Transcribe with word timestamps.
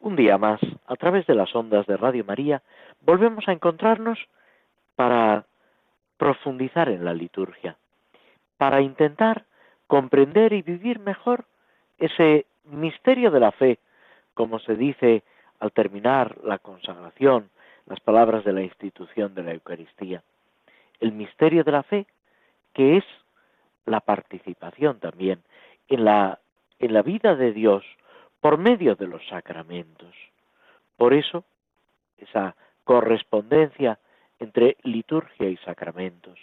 un 0.00 0.16
día 0.16 0.38
más, 0.38 0.60
a 0.86 0.96
través 0.96 1.26
de 1.26 1.34
las 1.34 1.54
ondas 1.54 1.86
de 1.86 1.96
Radio 1.96 2.24
María, 2.24 2.62
volvemos 3.00 3.48
a 3.48 3.52
encontrarnos 3.52 4.18
para 4.94 5.44
profundizar 6.16 6.88
en 6.88 7.04
la 7.04 7.14
liturgia, 7.14 7.76
para 8.56 8.80
intentar 8.80 9.44
comprender 9.86 10.52
y 10.52 10.62
vivir 10.62 10.98
mejor 10.98 11.44
ese 11.98 12.46
misterio 12.64 13.30
de 13.30 13.40
la 13.40 13.52
fe, 13.52 13.78
como 14.34 14.58
se 14.58 14.76
dice 14.76 15.22
al 15.60 15.72
terminar 15.72 16.36
la 16.42 16.58
consagración, 16.58 17.50
las 17.86 18.00
palabras 18.00 18.44
de 18.44 18.52
la 18.52 18.62
institución 18.62 19.34
de 19.34 19.42
la 19.42 19.52
Eucaristía. 19.52 20.22
El 21.00 21.12
misterio 21.12 21.62
de 21.64 21.72
la 21.72 21.82
fe, 21.82 22.06
que 22.74 22.96
es 22.96 23.04
la 23.86 24.00
participación 24.00 24.98
también 24.98 25.42
en 25.88 26.04
la, 26.04 26.40
en 26.78 26.92
la 26.92 27.02
vida 27.02 27.36
de 27.36 27.52
Dios 27.52 27.84
por 28.46 28.58
medio 28.58 28.94
de 28.94 29.08
los 29.08 29.26
sacramentos. 29.26 30.14
Por 30.96 31.14
eso, 31.14 31.42
esa 32.16 32.54
correspondencia 32.84 33.98
entre 34.38 34.76
liturgia 34.84 35.48
y 35.48 35.56
sacramentos. 35.56 36.38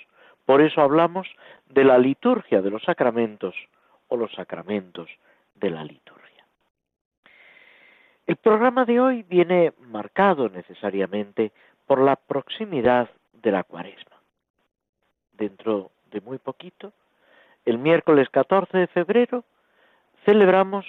Por 0.46 0.60
eso 0.60 0.82
hablamos 0.82 1.30
de 1.70 1.86
la 1.86 1.98
liturgia 1.98 2.62
de 2.62 2.72
los 2.72 2.84
sacramentos 2.84 3.56
o 4.10 4.18
los 4.18 4.34
sacramentos 4.34 5.10
de 5.56 5.70
la 5.70 5.86
liturgia. 5.86 6.46
El 8.28 8.36
programa 8.36 8.84
de 8.84 9.00
hoy 9.00 9.24
viene 9.24 9.72
marcado 9.80 10.50
necesariamente 10.50 11.54
por 11.88 12.02
la 12.02 12.18
proximidad 12.18 13.10
de 13.32 13.52
la 13.54 13.64
cuaresma. 13.64 14.18
Dentro 15.32 15.92
de 16.12 16.20
muy 16.20 16.38
poquito 16.38 16.92
el 17.64 17.78
miércoles 17.78 18.28
14 18.30 18.78
de 18.78 18.88
febrero 18.88 19.46
celebramos 20.26 20.86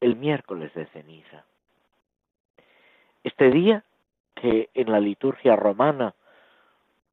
el 0.00 0.16
miércoles 0.16 0.72
de 0.74 0.86
ceniza. 0.86 1.44
Este 3.24 3.50
día, 3.50 3.84
que 4.34 4.70
en 4.74 4.92
la 4.92 5.00
liturgia 5.00 5.56
romana 5.56 6.14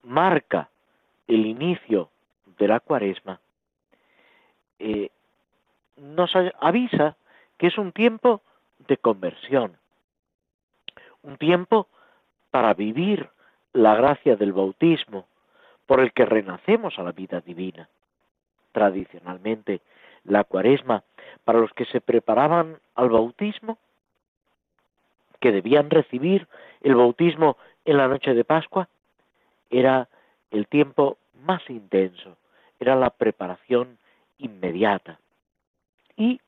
marca 0.03 0.69
el 1.27 1.45
inicio 1.45 2.09
de 2.57 2.67
la 2.67 2.79
cuaresma, 2.79 3.39
eh, 4.79 5.09
nos 5.97 6.31
avisa 6.59 7.15
que 7.57 7.67
es 7.67 7.77
un 7.77 7.91
tiempo 7.91 8.41
de 8.87 8.97
conversión, 8.97 9.77
un 11.23 11.37
tiempo 11.37 11.87
para 12.51 12.73
vivir 12.73 13.29
la 13.73 13.95
gracia 13.95 14.35
del 14.35 14.53
bautismo, 14.53 15.25
por 15.85 15.99
el 15.99 16.13
que 16.13 16.25
renacemos 16.25 16.97
a 16.97 17.03
la 17.03 17.11
vida 17.11 17.41
divina 17.41 17.89
tradicionalmente 18.75 19.79
la 20.25 20.43
cuaresma 20.43 21.01
para 21.43 21.59
los 21.59 21.71
que 21.73 21.85
se 21.85 22.01
preparaban 22.01 22.79
al 22.95 23.09
bautismo, 23.09 23.77
que 25.39 25.51
debían 25.51 25.89
recibir 25.89 26.47
el 26.81 26.95
bautismo 26.95 27.57
en 27.83 27.97
la 27.97 28.07
noche 28.07 28.33
de 28.33 28.43
Pascua, 28.43 28.87
era 29.69 30.07
el 30.51 30.67
tiempo 30.67 31.17
más 31.43 31.61
intenso, 31.69 32.37
era 32.79 32.95
la 32.95 33.09
preparación 33.09 33.97
inmediata. 34.37 35.19
Y 36.17 36.39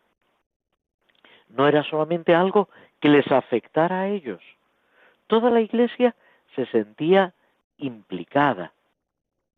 no 1.49 1.67
era 1.67 1.83
solamente 1.83 2.33
algo 2.33 2.69
que 2.99 3.09
les 3.09 3.29
afectara 3.31 4.01
a 4.01 4.07
ellos, 4.07 4.41
toda 5.27 5.49
la 5.49 5.61
iglesia 5.61 6.15
se 6.55 6.65
sentía 6.67 7.33
implicada 7.77 8.71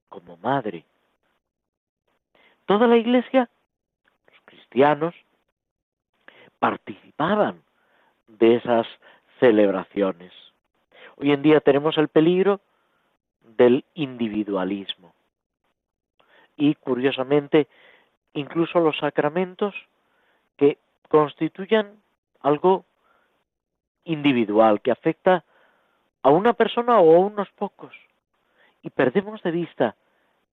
como 0.09 0.37
madre, 0.37 0.83
toda 2.65 2.87
la 2.87 2.97
iglesia, 2.97 3.49
participaban 6.59 7.63
de 8.27 8.55
esas 8.55 8.87
celebraciones. 9.39 10.33
Hoy 11.17 11.31
en 11.31 11.41
día 11.41 11.59
tenemos 11.61 11.97
el 11.97 12.07
peligro 12.07 12.61
del 13.41 13.85
individualismo. 13.93 15.13
Y 16.55 16.75
curiosamente, 16.75 17.67
incluso 18.33 18.79
los 18.79 18.97
sacramentos 18.97 19.73
que 20.57 20.77
constituyan 21.07 22.01
algo 22.41 22.85
individual, 24.03 24.81
que 24.81 24.91
afecta 24.91 25.43
a 26.21 26.29
una 26.29 26.53
persona 26.53 26.99
o 26.99 27.15
a 27.15 27.19
unos 27.19 27.49
pocos. 27.51 27.93
Y 28.81 28.89
perdemos 28.89 29.41
de 29.43 29.51
vista 29.51 29.95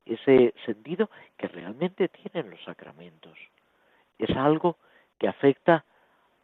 ese 0.05 0.55
sentido 0.65 1.11
que 1.37 1.49
realmente 1.49 2.09
tienen 2.09 2.51
los 2.51 2.63
sacramentos. 2.65 3.37
Es 4.19 4.35
algo 4.37 4.77
que 5.19 5.29
afecta 5.29 5.85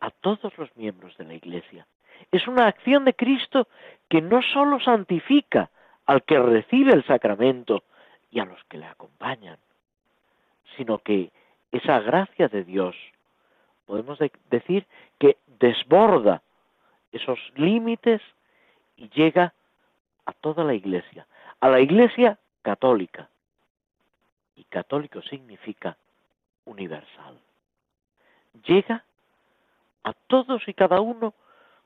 a 0.00 0.10
todos 0.10 0.56
los 0.58 0.74
miembros 0.76 1.16
de 1.16 1.24
la 1.24 1.34
Iglesia. 1.34 1.86
Es 2.30 2.46
una 2.46 2.66
acción 2.66 3.04
de 3.04 3.14
Cristo 3.14 3.68
que 4.08 4.20
no 4.20 4.42
sólo 4.42 4.80
santifica 4.80 5.70
al 6.06 6.22
que 6.24 6.38
recibe 6.38 6.92
el 6.92 7.04
sacramento 7.04 7.84
y 8.30 8.40
a 8.40 8.44
los 8.44 8.62
que 8.64 8.78
le 8.78 8.86
acompañan, 8.86 9.58
sino 10.76 10.98
que 10.98 11.30
esa 11.70 12.00
gracia 12.00 12.48
de 12.48 12.64
Dios, 12.64 12.96
podemos 13.86 14.18
decir 14.50 14.86
que 15.18 15.38
desborda 15.46 16.42
esos 17.12 17.38
límites 17.56 18.20
y 18.96 19.08
llega 19.10 19.54
a 20.26 20.32
toda 20.32 20.64
la 20.64 20.74
Iglesia, 20.74 21.26
a 21.60 21.68
la 21.68 21.80
Iglesia 21.80 22.38
católica, 22.62 23.28
y 24.56 24.64
católico 24.64 25.22
significa 25.22 25.96
universal. 26.64 27.38
Llega 28.66 29.04
a 30.04 30.12
todos 30.12 30.66
y 30.68 30.74
cada 30.74 31.00
uno 31.00 31.34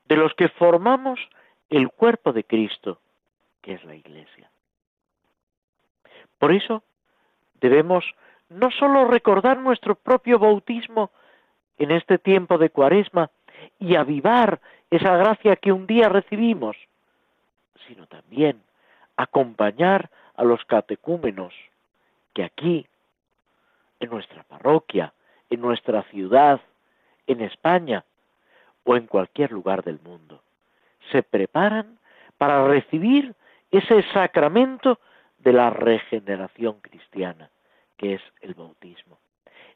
de 0.06 0.16
los 0.16 0.34
que 0.34 0.49
formamos 0.49 1.21
el 1.71 1.91
cuerpo 1.91 2.32
de 2.32 2.44
Cristo, 2.44 3.00
que 3.62 3.75
es 3.75 3.84
la 3.84 3.94
Iglesia. 3.94 4.50
Por 6.38 6.53
eso 6.53 6.82
debemos 7.60 8.05
no 8.49 8.71
sólo 8.71 9.06
recordar 9.06 9.59
nuestro 9.59 9.94
propio 9.94 10.38
bautismo 10.38 11.10
en 11.78 11.91
este 11.91 12.19
tiempo 12.19 12.59
de 12.59 12.71
cuaresma 12.71 13.31
y 13.78 13.97
avivar 13.97 14.60
esa 14.91 15.16
gracia 15.16 15.56
que 15.56 15.72
un 15.72 15.87
día 15.87 16.09
recibimos, 16.09 16.76
sino 17.87 18.06
también 18.06 18.62
acompañar 19.16 20.10
a 20.37 20.44
los 20.44 20.65
catecúmenos 20.65 21.55
que 22.34 22.44
aquí, 22.44 22.87
en 23.99 24.10
nuestra 24.10 24.43
parroquia, 24.44 25.12
en 25.50 25.60
nuestra 25.60 26.02
ciudad, 26.04 26.60
en 27.26 27.40
España 27.40 28.04
o 28.84 28.96
en 28.96 29.06
cualquier 29.06 29.52
lugar 29.52 29.82
del 29.82 30.00
mundo, 30.00 30.43
se 31.10 31.22
preparan 31.22 31.98
para 32.38 32.66
recibir 32.66 33.34
ese 33.70 34.02
sacramento 34.12 34.98
de 35.38 35.52
la 35.52 35.70
regeneración 35.70 36.81
cristiana, 36.81 37.50
que 37.96 38.14
es 38.14 38.22
el 38.40 38.54
bautismo. 38.54 39.19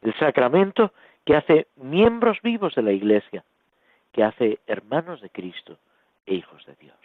El 0.01 0.15
sacramento 0.15 0.93
que 1.25 1.37
hace 1.37 1.69
miembros 1.77 2.41
vivos 2.43 2.75
de 2.75 2.83
la 2.83 2.93
Iglesia, 2.93 3.45
que 4.13 4.25
hace 4.25 4.59
hermanos 4.67 5.21
de 5.21 5.31
Cristo 5.31 5.79
e 6.27 6.35
hijos 6.35 6.65
de 6.67 6.75
Dios. 6.77 6.97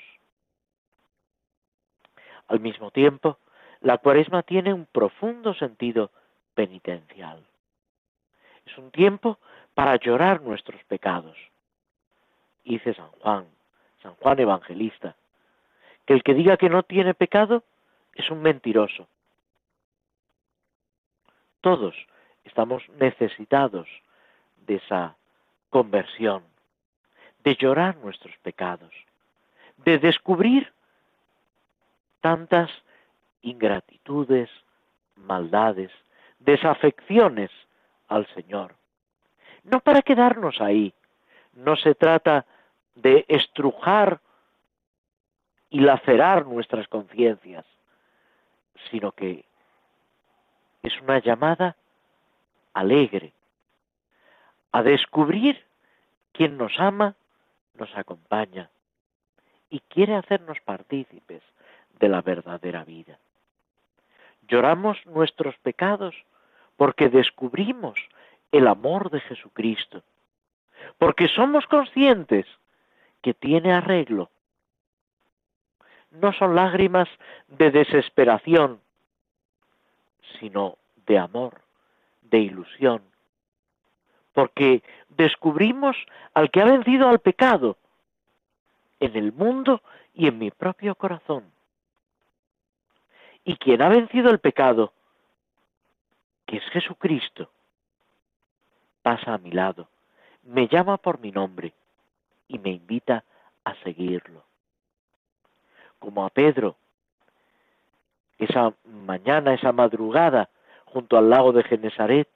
Al 2.48 2.60
mismo 2.60 2.92
tiempo, 2.92 3.38
la 3.82 3.98
cuaresma 3.98 4.44
tiene 4.44 4.74
un 4.74 4.86
profundo 4.86 5.54
sentido 5.54 6.12
penitencial. 6.54 7.44
Es 8.66 8.78
un 8.78 8.92
tiempo 8.92 9.38
para 9.74 9.96
llorar 9.98 10.42
nuestros 10.42 10.84
pecados. 10.86 11.38
Dice 12.64 12.94
San 12.94 13.10
Juan, 13.22 13.46
San 14.02 14.16
Juan 14.16 14.40
Evangelista, 14.40 15.16
que 16.06 16.14
el 16.14 16.24
que 16.24 16.34
diga 16.34 16.58
que 16.58 16.70
no 16.70 16.84
tiene 16.84 17.14
pecado 17.14 17.64
es 18.14 18.30
un 18.32 18.42
mentiroso. 18.42 19.08
Todos 21.62 21.96
estamos 22.44 22.88
necesitados 23.00 23.88
de 24.66 24.76
esa 24.76 25.16
conversión, 25.70 26.44
de 27.44 27.56
llorar 27.56 27.98
nuestros 27.98 28.36
pecados, 28.38 28.94
de 29.78 30.00
descubrir 30.00 30.72
tantas 32.22 32.72
ingratitudes, 33.42 34.50
maldades, 35.16 35.92
desafecciones 36.40 37.52
al 38.08 38.28
Señor. 38.34 38.76
No 39.64 39.80
para 39.80 40.02
quedarnos 40.02 40.62
ahí. 40.62 40.94
No 41.54 41.76
se 41.76 41.96
trata 41.96 42.46
de 42.96 43.26
estrujar 43.28 44.20
y 45.70 45.80
lacerar 45.80 46.46
nuestras 46.46 46.88
conciencias, 46.88 47.66
sino 48.90 49.12
que 49.12 49.46
es 50.84 51.02
una 51.02 51.20
llamada 51.20 51.76
alegre 52.74 53.34
a 54.72 54.84
descubrir 54.84 55.64
quién 56.32 56.58
nos 56.58 56.80
ama, 56.80 57.16
nos 57.76 57.96
acompaña 57.98 58.70
y 59.70 59.80
quiere 59.80 60.16
hacernos 60.16 60.60
partícipes 60.62 61.42
de 62.00 62.10
la 62.10 62.22
verdadera 62.22 62.84
vida. 62.84 63.18
Lloramos 64.48 64.98
nuestros 65.06 65.58
pecados 65.60 66.14
porque 66.78 67.10
descubrimos 67.10 68.00
el 68.52 68.68
amor 68.68 69.10
de 69.10 69.22
Jesucristo, 69.22 70.04
porque 70.98 71.28
somos 71.28 71.66
conscientes 71.68 72.46
que 73.22 73.34
tiene 73.34 73.74
arreglo. 73.74 74.30
No 76.12 76.32
son 76.34 76.56
lágrimas 76.56 77.10
de 77.48 77.72
desesperación, 77.72 78.80
sino 80.40 80.78
de 81.06 81.18
amor, 81.18 81.62
de 82.22 82.40
ilusión, 82.40 83.02
porque 84.34 84.84
descubrimos 85.10 85.96
al 86.34 86.52
que 86.52 86.62
ha 86.62 86.66
vencido 86.66 87.10
al 87.10 87.20
pecado 87.20 87.78
en 89.00 89.16
el 89.16 89.32
mundo 89.34 89.82
y 90.14 90.28
en 90.28 90.38
mi 90.38 90.52
propio 90.52 90.96
corazón. 90.96 91.52
Y 93.44 93.58
quien 93.58 93.82
ha 93.82 93.90
vencido 93.90 94.32
el 94.32 94.40
pecado, 94.40 94.94
que 96.46 96.58
es 96.58 96.64
Jesucristo, 96.66 97.50
pasa 99.02 99.34
a 99.34 99.38
mi 99.38 99.52
lado, 99.52 99.88
me 100.44 100.68
llama 100.68 100.98
por 100.98 101.20
mi 101.20 101.32
nombre 101.32 101.74
y 102.48 102.60
me 102.60 102.72
invita 102.72 103.24
a 103.64 103.76
seguirlo. 103.84 104.44
Como 106.00 106.26
a 106.26 106.30
Pedro, 106.30 106.76
esa 108.38 108.74
mañana, 108.84 109.54
esa 109.54 109.72
madrugada, 109.72 110.50
junto 110.86 111.18
al 111.18 111.30
lago 111.30 111.52
de 111.52 111.64
Genesaret, 111.64 112.30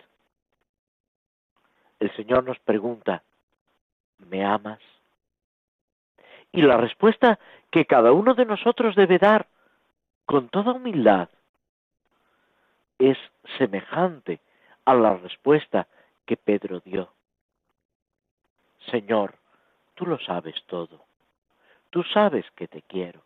el 1.99 2.15
Señor 2.15 2.43
nos 2.43 2.57
pregunta, 2.59 3.23
¿me 4.17 4.43
amas? 4.45 4.79
Y 6.51 6.61
la 6.61 6.77
respuesta 6.77 7.37
que 7.69 7.85
cada 7.85 8.11
uno 8.11 8.33
de 8.33 8.45
nosotros 8.45 8.95
debe 8.95 9.19
dar 9.19 9.47
con 10.25 10.49
toda 10.49 10.73
humildad 10.73 11.29
es 12.99 13.17
semejante 13.57 14.41
a 14.85 14.93
la 14.93 15.15
respuesta 15.15 15.87
que 16.25 16.37
Pedro 16.37 16.81
dio. 16.81 17.11
Señor, 18.91 19.35
tú 19.95 20.05
lo 20.05 20.19
sabes 20.19 20.55
todo. 20.67 21.05
Tú 21.89 22.03
sabes 22.03 22.45
que 22.55 22.67
te 22.67 22.83
quiero. 22.83 23.21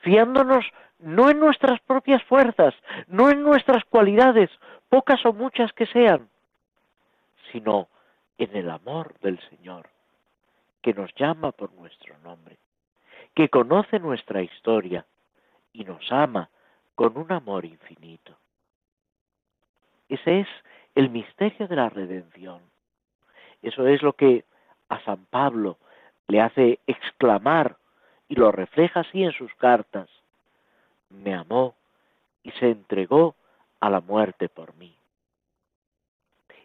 Fiándonos 0.00 0.66
no 0.98 1.30
en 1.30 1.40
nuestras 1.40 1.80
propias 1.80 2.22
fuerzas, 2.24 2.74
no 3.06 3.30
en 3.30 3.42
nuestras 3.42 3.84
cualidades, 3.84 4.50
pocas 4.88 5.24
o 5.24 5.32
muchas 5.32 5.72
que 5.72 5.86
sean, 5.86 6.28
sino 7.52 7.88
en 8.38 8.54
el 8.56 8.70
amor 8.70 9.18
del 9.20 9.38
Señor, 9.48 9.88
que 10.82 10.92
nos 10.94 11.12
llama 11.14 11.52
por 11.52 11.72
nuestro 11.72 12.18
nombre, 12.18 12.58
que 13.34 13.48
conoce 13.48 13.98
nuestra 13.98 14.42
historia 14.42 15.06
y 15.72 15.84
nos 15.84 16.10
ama 16.12 16.50
con 16.96 17.16
un 17.16 17.30
amor 17.30 17.64
infinito. 17.64 18.34
Ese 20.08 20.40
es 20.40 20.48
el 20.94 21.10
misterio 21.10 21.68
de 21.68 21.76
la 21.76 21.88
redención. 21.88 22.60
Eso 23.62 23.86
es 23.86 24.02
lo 24.02 24.14
que 24.14 24.44
a 24.88 25.00
San 25.04 25.26
Pablo 25.26 25.76
le 26.26 26.40
hace 26.40 26.80
exclamar 26.86 27.76
y 28.28 28.34
lo 28.34 28.50
refleja 28.50 29.00
así 29.00 29.22
en 29.22 29.32
sus 29.32 29.54
cartas. 29.54 30.08
Me 31.10 31.34
amó 31.34 31.74
y 32.42 32.50
se 32.52 32.70
entregó 32.70 33.36
a 33.78 33.90
la 33.90 34.00
muerte 34.00 34.48
por 34.48 34.74
mí. 34.76 34.96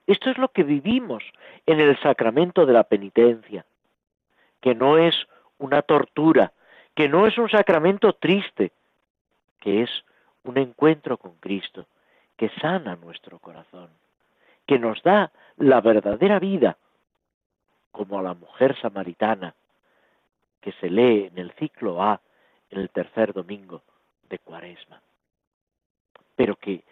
Esto 0.08 0.30
es 0.30 0.38
lo 0.38 0.50
que 0.50 0.64
vivimos 0.64 1.24
en 1.66 1.80
el 1.80 2.00
sacramento 2.00 2.66
de 2.66 2.74
la 2.74 2.84
penitencia, 2.84 3.66
que 4.62 4.76
no 4.76 4.98
es 4.98 5.16
una 5.58 5.82
tortura, 5.82 6.54
que 6.96 7.10
no 7.10 7.28
es 7.28 7.38
un 7.38 7.50
sacramento 7.50 8.14
triste, 8.14 8.72
que 9.60 9.84
es 9.84 9.90
un 10.44 10.58
encuentro 10.58 11.18
con 11.18 11.36
Cristo, 11.36 11.86
que 12.38 12.50
sana 12.62 12.96
nuestro 12.96 13.40
corazón, 13.40 13.90
que 14.66 14.80
nos 14.80 15.02
da 15.04 15.32
la 15.58 15.82
verdadera 15.82 16.40
vida, 16.40 16.78
como 17.92 18.20
a 18.20 18.24
la 18.24 18.34
mujer 18.34 18.80
samaritana, 18.82 19.54
que 20.62 20.72
se 20.74 20.90
lee 20.90 21.28
en 21.28 21.38
el 21.38 21.52
ciclo 21.54 22.02
A, 22.02 22.22
en 22.70 22.80
el 22.80 22.90
tercer 22.90 23.34
domingo 23.34 23.82
de 24.30 24.40
Cuaresma. 24.40 25.02
Pero 26.36 26.56
que 26.56 26.84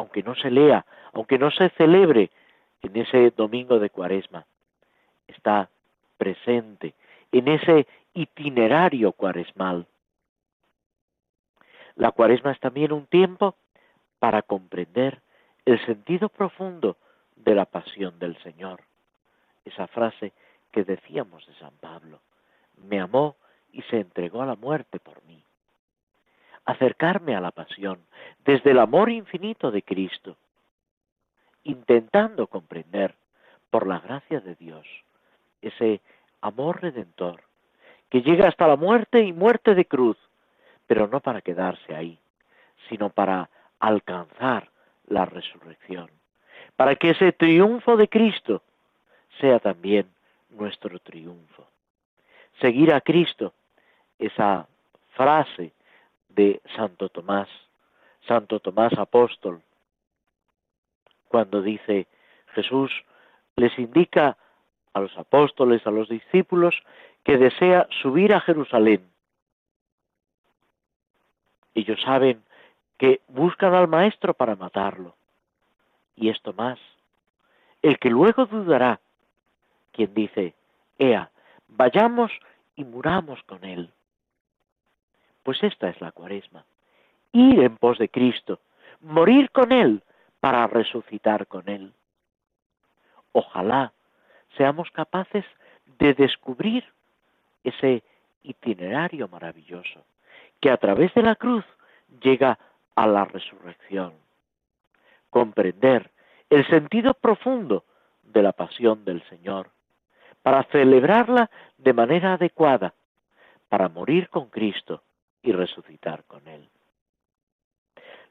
aunque 0.00 0.22
no 0.22 0.34
se 0.34 0.50
lea, 0.50 0.84
aunque 1.12 1.38
no 1.38 1.50
se 1.50 1.68
celebre 1.70 2.30
en 2.82 2.96
ese 2.96 3.32
domingo 3.36 3.78
de 3.78 3.90
cuaresma, 3.90 4.46
está 5.28 5.68
presente 6.16 6.94
en 7.30 7.48
ese 7.48 7.86
itinerario 8.14 9.12
cuaresmal. 9.12 9.86
La 12.00 12.12
cuaresma 12.12 12.52
es 12.52 12.60
también 12.60 12.92
un 12.92 13.04
tiempo 13.04 13.56
para 14.20 14.40
comprender 14.40 15.20
el 15.66 15.84
sentido 15.84 16.30
profundo 16.30 16.96
de 17.36 17.54
la 17.54 17.66
pasión 17.66 18.18
del 18.18 18.42
Señor. 18.42 18.80
Esa 19.66 19.86
frase 19.86 20.32
que 20.72 20.82
decíamos 20.82 21.46
de 21.46 21.52
San 21.56 21.74
Pablo, 21.78 22.20
me 22.88 23.00
amó 23.00 23.36
y 23.70 23.82
se 23.82 24.00
entregó 24.00 24.40
a 24.40 24.46
la 24.46 24.54
muerte 24.54 24.98
por 24.98 25.22
mí 25.24 25.44
acercarme 26.64 27.36
a 27.36 27.40
la 27.40 27.50
pasión 27.50 28.00
desde 28.46 28.70
el 28.70 28.78
amor 28.78 29.10
infinito 29.10 29.70
de 29.70 29.82
Cristo, 29.82 30.38
intentando 31.64 32.46
comprender, 32.46 33.14
por 33.68 33.86
la 33.86 34.00
gracia 34.00 34.40
de 34.40 34.54
Dios, 34.54 34.86
ese 35.60 36.00
amor 36.40 36.80
redentor 36.80 37.42
que 38.08 38.22
llega 38.22 38.48
hasta 38.48 38.66
la 38.66 38.76
muerte 38.76 39.20
y 39.20 39.32
muerte 39.34 39.74
de 39.74 39.84
cruz, 39.84 40.16
pero 40.90 41.06
no 41.06 41.20
para 41.20 41.40
quedarse 41.40 41.94
ahí, 41.94 42.18
sino 42.88 43.10
para 43.10 43.48
alcanzar 43.78 44.68
la 45.06 45.24
resurrección, 45.24 46.10
para 46.74 46.96
que 46.96 47.10
ese 47.10 47.30
triunfo 47.30 47.96
de 47.96 48.08
Cristo 48.08 48.64
sea 49.40 49.60
también 49.60 50.10
nuestro 50.48 50.98
triunfo. 50.98 51.68
Seguir 52.60 52.92
a 52.92 53.00
Cristo, 53.02 53.54
esa 54.18 54.66
frase 55.10 55.72
de 56.28 56.60
Santo 56.74 57.08
Tomás, 57.08 57.48
Santo 58.26 58.58
Tomás 58.58 58.92
apóstol, 58.94 59.62
cuando 61.28 61.62
dice 61.62 62.08
Jesús 62.52 62.90
les 63.54 63.78
indica 63.78 64.36
a 64.92 64.98
los 64.98 65.16
apóstoles, 65.16 65.86
a 65.86 65.92
los 65.92 66.08
discípulos, 66.08 66.74
que 67.22 67.38
desea 67.38 67.86
subir 68.02 68.34
a 68.34 68.40
Jerusalén. 68.40 69.08
Ellos 71.74 72.00
saben 72.02 72.42
que 72.98 73.20
buscan 73.28 73.74
al 73.74 73.88
Maestro 73.88 74.34
para 74.34 74.56
matarlo. 74.56 75.14
Y 76.16 76.28
esto 76.28 76.52
más, 76.52 76.78
el 77.82 77.98
que 77.98 78.10
luego 78.10 78.46
dudará, 78.46 79.00
quien 79.92 80.12
dice, 80.12 80.54
Ea, 80.98 81.30
vayamos 81.68 82.30
y 82.76 82.84
muramos 82.84 83.42
con 83.44 83.64
él. 83.64 83.90
Pues 85.42 85.62
esta 85.62 85.88
es 85.88 86.00
la 86.00 86.12
cuaresma. 86.12 86.64
Ir 87.32 87.60
en 87.60 87.76
pos 87.76 87.98
de 87.98 88.08
Cristo, 88.08 88.60
morir 89.00 89.50
con 89.50 89.72
Él 89.72 90.02
para 90.40 90.66
resucitar 90.66 91.46
con 91.46 91.68
Él. 91.68 91.92
Ojalá 93.32 93.92
seamos 94.56 94.90
capaces 94.90 95.44
de 95.98 96.14
descubrir 96.14 96.84
ese 97.64 98.02
itinerario 98.42 99.28
maravilloso 99.28 100.04
que 100.60 100.70
a 100.70 100.76
través 100.76 101.12
de 101.14 101.22
la 101.22 101.36
cruz 101.36 101.64
llega 102.22 102.58
a 102.94 103.06
la 103.06 103.24
resurrección. 103.24 104.14
Comprender 105.30 106.10
el 106.50 106.66
sentido 106.66 107.14
profundo 107.14 107.84
de 108.22 108.42
la 108.42 108.52
pasión 108.52 109.04
del 109.04 109.22
Señor, 109.28 109.70
para 110.42 110.64
celebrarla 110.64 111.50
de 111.78 111.92
manera 111.92 112.34
adecuada, 112.34 112.94
para 113.68 113.88
morir 113.88 114.28
con 114.28 114.48
Cristo 114.48 115.02
y 115.42 115.52
resucitar 115.52 116.24
con 116.24 116.46
Él. 116.48 116.68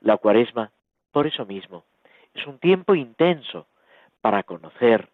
La 0.01 0.17
cuaresma, 0.17 0.71
por 1.11 1.27
eso 1.27 1.45
mismo, 1.45 1.83
es 2.33 2.45
un 2.45 2.59
tiempo 2.59 2.95
intenso 2.95 3.67
para 4.21 4.43
conocer, 4.43 5.09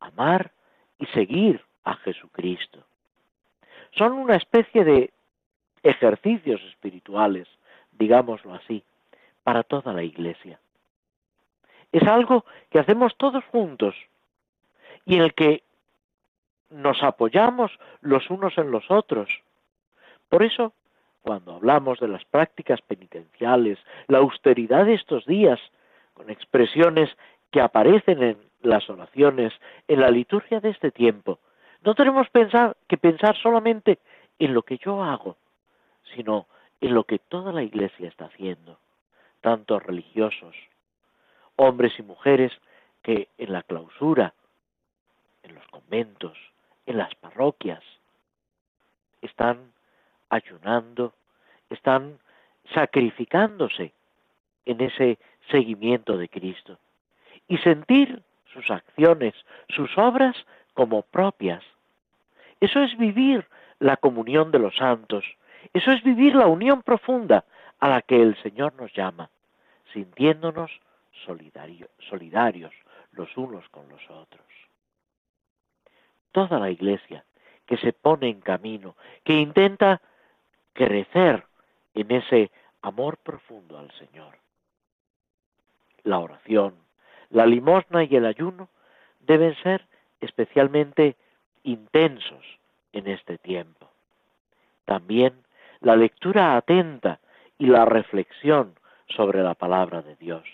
amar 0.00 0.52
y 0.98 1.06
seguir 1.06 1.64
a 1.84 1.94
Jesucristo. 1.94 2.84
Son 3.92 4.12
una 4.12 4.36
especie 4.36 4.84
de 4.84 5.13
ejercicios 5.84 6.60
espirituales, 6.62 7.46
digámoslo 7.92 8.54
así, 8.54 8.82
para 9.44 9.62
toda 9.62 9.92
la 9.92 10.02
Iglesia. 10.02 10.58
Es 11.92 12.02
algo 12.08 12.44
que 12.70 12.80
hacemos 12.80 13.14
todos 13.16 13.44
juntos 13.44 13.94
y 15.04 15.16
en 15.16 15.22
el 15.22 15.34
que 15.34 15.62
nos 16.70 17.02
apoyamos 17.02 17.70
los 18.00 18.28
unos 18.30 18.58
en 18.58 18.70
los 18.72 18.90
otros. 18.90 19.28
Por 20.28 20.42
eso, 20.42 20.72
cuando 21.22 21.54
hablamos 21.54 22.00
de 22.00 22.08
las 22.08 22.24
prácticas 22.24 22.80
penitenciales, 22.82 23.78
la 24.08 24.18
austeridad 24.18 24.86
de 24.86 24.94
estos 24.94 25.24
días, 25.26 25.60
con 26.14 26.30
expresiones 26.30 27.10
que 27.52 27.60
aparecen 27.60 28.22
en 28.22 28.38
las 28.62 28.88
oraciones, 28.88 29.52
en 29.86 30.00
la 30.00 30.10
liturgia 30.10 30.60
de 30.60 30.70
este 30.70 30.90
tiempo, 30.90 31.38
no 31.82 31.94
tenemos 31.94 32.26
que 32.88 32.96
pensar 32.96 33.36
solamente 33.36 33.98
en 34.38 34.54
lo 34.54 34.62
que 34.62 34.78
yo 34.78 35.04
hago, 35.04 35.36
sino 36.14 36.46
en 36.80 36.94
lo 36.94 37.04
que 37.04 37.18
toda 37.18 37.52
la 37.52 37.62
Iglesia 37.62 38.08
está 38.08 38.26
haciendo, 38.26 38.78
tanto 39.40 39.78
religiosos, 39.78 40.54
hombres 41.56 41.92
y 41.98 42.02
mujeres 42.02 42.52
que 43.02 43.28
en 43.38 43.52
la 43.52 43.62
clausura, 43.62 44.34
en 45.42 45.54
los 45.54 45.66
conventos, 45.68 46.36
en 46.86 46.98
las 46.98 47.14
parroquias, 47.16 47.82
están 49.22 49.72
ayunando, 50.28 51.14
están 51.70 52.18
sacrificándose 52.72 53.92
en 54.66 54.80
ese 54.80 55.18
seguimiento 55.50 56.16
de 56.16 56.28
Cristo 56.28 56.78
y 57.48 57.58
sentir 57.58 58.22
sus 58.52 58.70
acciones, 58.70 59.34
sus 59.68 59.96
obras 59.98 60.36
como 60.72 61.02
propias. 61.02 61.62
Eso 62.60 62.80
es 62.80 62.96
vivir 62.96 63.46
la 63.78 63.96
comunión 63.96 64.50
de 64.50 64.58
los 64.58 64.76
santos, 64.76 65.24
eso 65.72 65.92
es 65.92 66.02
vivir 66.02 66.34
la 66.34 66.46
unión 66.46 66.82
profunda 66.82 67.44
a 67.80 67.88
la 67.88 68.02
que 68.02 68.20
el 68.20 68.36
Señor 68.42 68.74
nos 68.74 68.92
llama, 68.92 69.30
sintiéndonos 69.92 70.70
solidarios 71.24 72.72
los 73.12 73.36
unos 73.36 73.68
con 73.68 73.88
los 73.88 74.02
otros. 74.10 74.46
Toda 76.32 76.58
la 76.58 76.70
Iglesia 76.70 77.24
que 77.66 77.76
se 77.78 77.92
pone 77.92 78.28
en 78.28 78.40
camino, 78.40 78.96
que 79.24 79.34
intenta 79.34 80.00
crecer 80.72 81.46
en 81.94 82.10
ese 82.10 82.50
amor 82.82 83.16
profundo 83.18 83.78
al 83.78 83.90
Señor. 83.92 84.36
La 86.02 86.18
oración, 86.18 86.74
la 87.30 87.46
limosna 87.46 88.04
y 88.04 88.14
el 88.16 88.26
ayuno 88.26 88.68
deben 89.20 89.54
ser 89.62 89.86
especialmente 90.20 91.16
intensos 91.62 92.44
en 92.92 93.08
este 93.08 93.38
tiempo. 93.38 93.88
También 94.84 95.43
la 95.84 95.96
lectura 95.96 96.56
atenta 96.56 97.20
y 97.58 97.66
la 97.66 97.84
reflexión 97.84 98.74
sobre 99.06 99.42
la 99.42 99.54
palabra 99.54 100.00
de 100.00 100.16
Dios. 100.16 100.44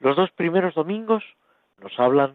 Los 0.00 0.16
dos 0.16 0.32
primeros 0.32 0.74
domingos 0.74 1.22
nos 1.80 1.96
hablan 2.00 2.34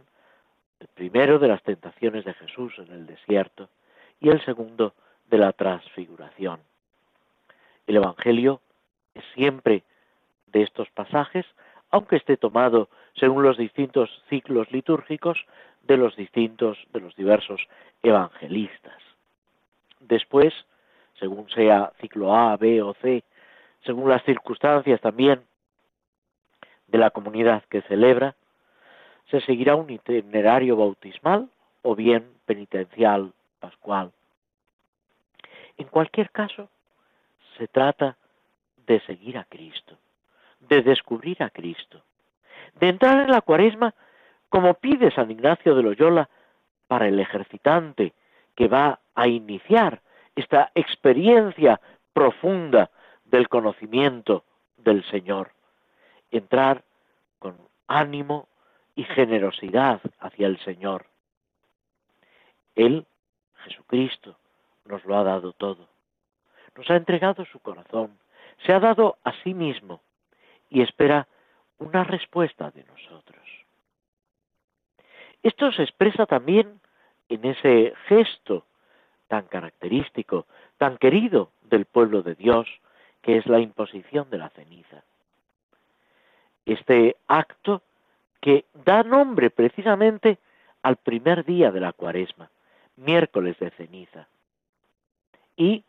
el 0.80 0.88
primero 0.88 1.40
de 1.40 1.50
las 1.50 1.62
tentaciones 1.62 2.24
de 2.24 2.34
Jesús 2.36 2.74
en 2.78 2.90
el 2.94 3.06
desierto 3.06 3.68
y 4.22 4.30
el 4.30 4.44
segundo 4.46 4.94
de 5.30 5.40
la 5.40 5.52
transfiguración. 5.52 6.62
El 7.86 7.98
Evangelio 7.98 8.62
es 9.14 9.26
siempre 9.34 9.84
de 10.48 10.64
estos 10.64 10.90
pasajes, 10.92 11.46
aunque 11.92 12.16
esté 12.16 12.38
tomado 12.38 12.88
según 13.16 13.44
los 13.44 13.58
distintos 13.58 14.10
ciclos 14.30 14.72
litúrgicos 14.72 15.46
de 15.84 15.98
los 15.98 16.16
distintos, 16.16 16.78
de 16.94 17.02
los 17.02 17.14
diversos 17.18 17.68
evangelistas. 18.02 19.05
Después, 20.08 20.54
según 21.20 21.50
sea 21.50 21.92
ciclo 22.00 22.36
A, 22.36 22.56
B 22.58 22.82
o 22.82 22.94
C, 22.96 23.24
según 23.84 24.10
las 24.10 24.24
circunstancias 24.24 25.02
también 25.02 25.44
de 26.88 26.98
la 26.98 27.10
comunidad 27.10 27.64
que 27.70 27.82
celebra, 27.84 28.36
se 29.30 29.42
seguirá 29.42 29.76
un 29.76 29.90
itinerario 29.90 30.78
bautismal 30.78 31.50
o 31.82 31.96
bien 31.96 32.32
penitencial 32.46 33.34
pascual. 33.60 34.12
En 35.78 35.88
cualquier 35.88 36.30
caso, 36.32 36.70
se 37.58 37.68
trata 37.68 38.18
de 38.86 39.00
seguir 39.02 39.38
a 39.38 39.46
Cristo, 39.46 39.98
de 40.60 40.82
descubrir 40.84 41.42
a 41.42 41.50
Cristo, 41.50 42.02
de 42.80 42.90
entrar 42.90 43.22
en 43.22 43.32
la 43.32 43.42
cuaresma 43.42 43.94
como 44.50 44.76
pide 44.76 45.12
San 45.12 45.32
Ignacio 45.32 45.76
de 45.76 45.84
Loyola 45.84 46.30
para 46.88 47.08
el 47.08 47.20
ejercitante 47.20 48.14
que 48.56 48.68
va 48.68 49.00
a 49.16 49.28
iniciar 49.28 50.02
esta 50.36 50.72
experiencia 50.76 51.80
profunda 52.14 52.92
del 53.24 53.50
conocimiento 53.50 54.44
del 54.78 55.04
Señor. 55.06 55.52
Entrar 56.32 56.84
con 57.40 57.58
ánimo 57.88 58.48
y 58.96 59.04
generosidad 59.04 60.02
hacia 60.20 60.48
el 60.48 60.60
Señor. 60.60 61.08
Él, 62.76 63.06
Jesucristo, 63.64 64.38
nos 64.86 65.04
lo 65.06 65.18
ha 65.18 65.24
dado 65.24 65.54
todo. 65.54 65.88
Nos 66.76 66.90
ha 66.90 66.96
entregado 66.96 67.46
su 67.46 67.60
corazón, 67.60 68.18
se 68.66 68.74
ha 68.74 68.80
dado 68.80 69.18
a 69.24 69.32
sí 69.44 69.54
mismo 69.54 70.02
y 70.70 70.82
espera 70.82 71.28
una 71.78 72.04
respuesta 72.04 72.72
de 72.72 72.84
nosotros. 72.84 73.42
Esto 75.44 75.72
se 75.72 75.84
expresa 75.84 76.26
también 76.26 76.82
en 77.30 77.46
ese 77.46 77.94
gesto 78.08 78.66
tan 79.27 79.46
característico, 79.46 80.46
tan 80.77 80.98
querido 80.98 81.51
del 81.63 81.86
pueblo 81.86 82.22
de 82.22 82.36
Dios, 82.36 82.67
que 83.22 83.38
es 83.38 83.46
la 83.48 83.60
imposición 83.60 84.29
de 84.29 84.38
la 84.38 84.50
ceniza. 84.50 85.03
Este 86.65 87.15
acto 87.27 87.82
que 88.41 88.65
da 88.74 89.03
nombre 89.03 89.50
precisamente 89.50 90.38
al 90.84 90.98
primer 90.98 91.46
día 91.46 91.72
de 91.72 91.79
la 91.79 91.94
cuaresma, 91.94 92.50
miércoles 92.98 93.58
de 93.60 93.72
ceniza, 93.72 94.27
y 95.58 95.84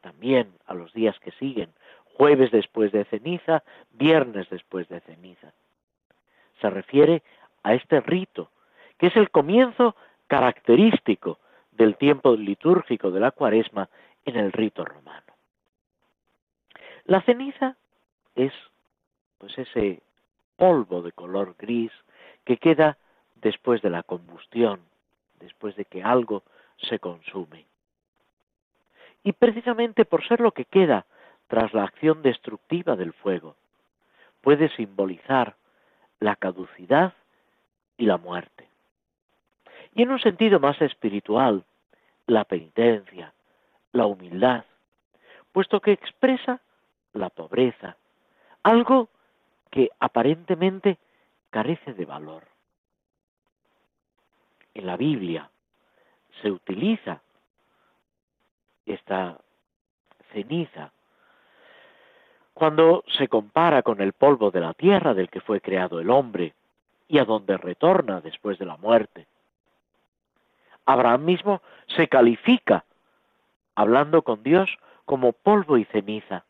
también 0.00 0.52
a 0.66 0.74
los 0.74 0.92
días 0.92 1.18
que 1.20 1.30
siguen, 1.32 1.72
jueves 2.14 2.50
después 2.50 2.92
de 2.92 3.04
ceniza, 3.06 3.62
viernes 3.92 4.48
después 4.50 4.88
de 4.88 5.00
ceniza. 5.00 5.52
Se 6.60 6.68
refiere 6.68 7.22
a 7.62 7.74
este 7.74 8.00
rito, 8.00 8.50
que 8.98 9.06
es 9.06 9.16
el 9.16 9.30
comienzo 9.30 9.96
característico 10.26 11.38
del 11.80 11.96
tiempo 11.96 12.36
litúrgico 12.36 13.10
de 13.10 13.20
la 13.20 13.30
cuaresma 13.30 13.88
en 14.26 14.36
el 14.36 14.52
rito 14.52 14.84
romano. 14.84 15.32
La 17.06 17.22
ceniza 17.22 17.74
es 18.34 18.52
pues 19.38 19.56
ese 19.56 20.02
polvo 20.56 21.00
de 21.00 21.12
color 21.12 21.54
gris 21.58 21.90
que 22.44 22.58
queda 22.58 22.98
después 23.36 23.80
de 23.80 23.88
la 23.88 24.02
combustión, 24.02 24.80
después 25.38 25.74
de 25.74 25.86
que 25.86 26.02
algo 26.02 26.42
se 26.76 26.98
consume. 26.98 27.64
Y 29.24 29.32
precisamente 29.32 30.04
por 30.04 30.22
ser 30.28 30.40
lo 30.40 30.52
que 30.52 30.66
queda 30.66 31.06
tras 31.48 31.72
la 31.72 31.84
acción 31.84 32.20
destructiva 32.20 32.94
del 32.94 33.14
fuego, 33.14 33.56
puede 34.42 34.68
simbolizar 34.76 35.56
la 36.18 36.36
caducidad 36.36 37.14
y 37.96 38.04
la 38.04 38.18
muerte. 38.18 38.68
Y 39.94 40.02
en 40.02 40.10
un 40.10 40.20
sentido 40.20 40.60
más 40.60 40.78
espiritual, 40.82 41.64
la 42.30 42.44
penitencia, 42.44 43.32
la 43.92 44.06
humildad, 44.06 44.64
puesto 45.50 45.80
que 45.80 45.90
expresa 45.90 46.60
la 47.12 47.28
pobreza, 47.28 47.96
algo 48.62 49.08
que 49.68 49.90
aparentemente 49.98 50.98
carece 51.50 51.92
de 51.92 52.04
valor. 52.04 52.44
En 54.74 54.86
la 54.86 54.96
Biblia 54.96 55.50
se 56.40 56.52
utiliza 56.52 57.20
esta 58.86 59.36
ceniza 60.32 60.92
cuando 62.54 63.02
se 63.18 63.26
compara 63.26 63.82
con 63.82 64.00
el 64.00 64.12
polvo 64.12 64.52
de 64.52 64.60
la 64.60 64.74
tierra 64.74 65.14
del 65.14 65.28
que 65.28 65.40
fue 65.40 65.60
creado 65.60 65.98
el 65.98 66.10
hombre 66.10 66.54
y 67.08 67.18
a 67.18 67.24
donde 67.24 67.56
retorna 67.56 68.20
después 68.20 68.56
de 68.60 68.66
la 68.66 68.76
muerte. 68.76 69.26
Abraham 70.92 71.24
mismo 71.24 71.62
se 71.86 72.08
califica, 72.08 72.84
hablando 73.76 74.22
con 74.22 74.42
Dios, 74.42 74.76
como 75.04 75.32
polvo 75.32 75.78
y 75.78 75.84
ceniza. 75.84 76.44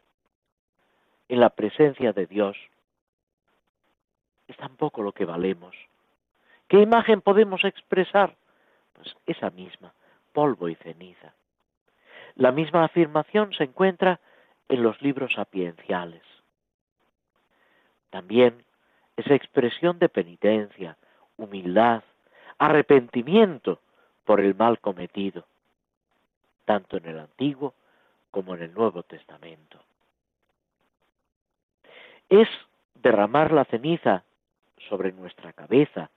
En 1.28 1.40
la 1.40 1.50
presencia 1.50 2.12
de 2.12 2.26
Dios 2.26 2.56
es 4.48 4.56
tampoco 4.56 5.02
lo 5.02 5.12
que 5.12 5.26
valemos. 5.26 5.76
¿Qué 6.68 6.80
imagen 6.80 7.20
podemos 7.20 7.64
expresar? 7.64 8.34
Pues 8.94 9.14
esa 9.26 9.50
misma, 9.50 9.92
polvo 10.32 10.68
y 10.68 10.74
ceniza. 10.76 11.34
La 12.34 12.50
misma 12.50 12.84
afirmación 12.84 13.52
se 13.52 13.64
encuentra 13.64 14.20
en 14.68 14.82
los 14.82 15.02
libros 15.02 15.34
sapienciales. 15.34 16.22
También 18.08 18.64
esa 19.16 19.34
expresión 19.34 19.98
de 19.98 20.08
penitencia, 20.08 20.96
humildad, 21.36 22.02
arrepentimiento 22.58 23.80
por 24.30 24.40
el 24.40 24.54
mal 24.54 24.78
cometido, 24.78 25.44
tanto 26.64 26.98
en 26.98 27.06
el 27.06 27.18
Antiguo 27.18 27.74
como 28.30 28.54
en 28.54 28.62
el 28.62 28.72
Nuevo 28.72 29.02
Testamento. 29.02 29.80
Es 32.28 32.46
derramar 32.94 33.50
la 33.50 33.64
ceniza 33.64 34.22
sobre 34.88 35.10
nuestra 35.10 35.52
cabeza, 35.52 36.10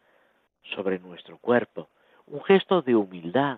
sobre 0.75 1.00
nuestro 1.00 1.39
cuerpo, 1.39 1.89
un 2.27 2.43
gesto 2.43 2.84
de 2.84 2.96
humildad, 2.96 3.58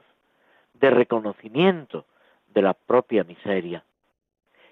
de 0.75 0.89
reconocimiento 0.89 2.05
de 2.47 2.61
la 2.61 2.75
propia 2.75 3.25
miseria, 3.25 3.83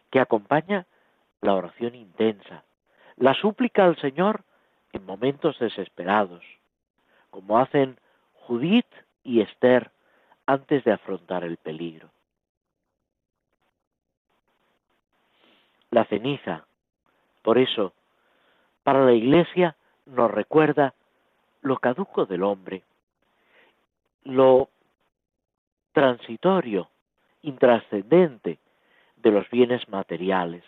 que 0.10 0.22
acompaña 0.22 0.86
la 1.42 1.56
oración 1.56 1.94
intensa, 1.94 2.64
la 3.18 3.34
súplica 3.34 3.84
al 3.84 3.98
Señor 3.98 4.46
en 4.94 5.06
momentos 5.06 5.60
desesperados, 5.60 6.42
como 7.32 7.60
hacen 7.60 8.00
Judith 8.48 8.88
y 9.24 9.42
Esther 9.42 9.92
antes 10.46 10.84
de 10.84 10.92
afrontar 10.92 11.44
el 11.44 11.58
peligro. 11.58 12.10
La 15.92 16.06
ceniza, 16.06 16.66
por 17.42 17.58
eso, 17.58 17.94
para 18.84 19.06
la 19.06 19.14
Iglesia 19.14 19.76
nos 20.06 20.32
recuerda 20.32 20.94
lo 21.62 21.78
caduco 21.78 22.26
del 22.26 22.44
hombre, 22.44 22.84
lo 24.24 24.70
transitorio, 25.94 26.90
intrascendente 27.42 28.60
de 29.18 29.32
los 29.32 29.50
bienes 29.50 29.88
materiales, 29.88 30.64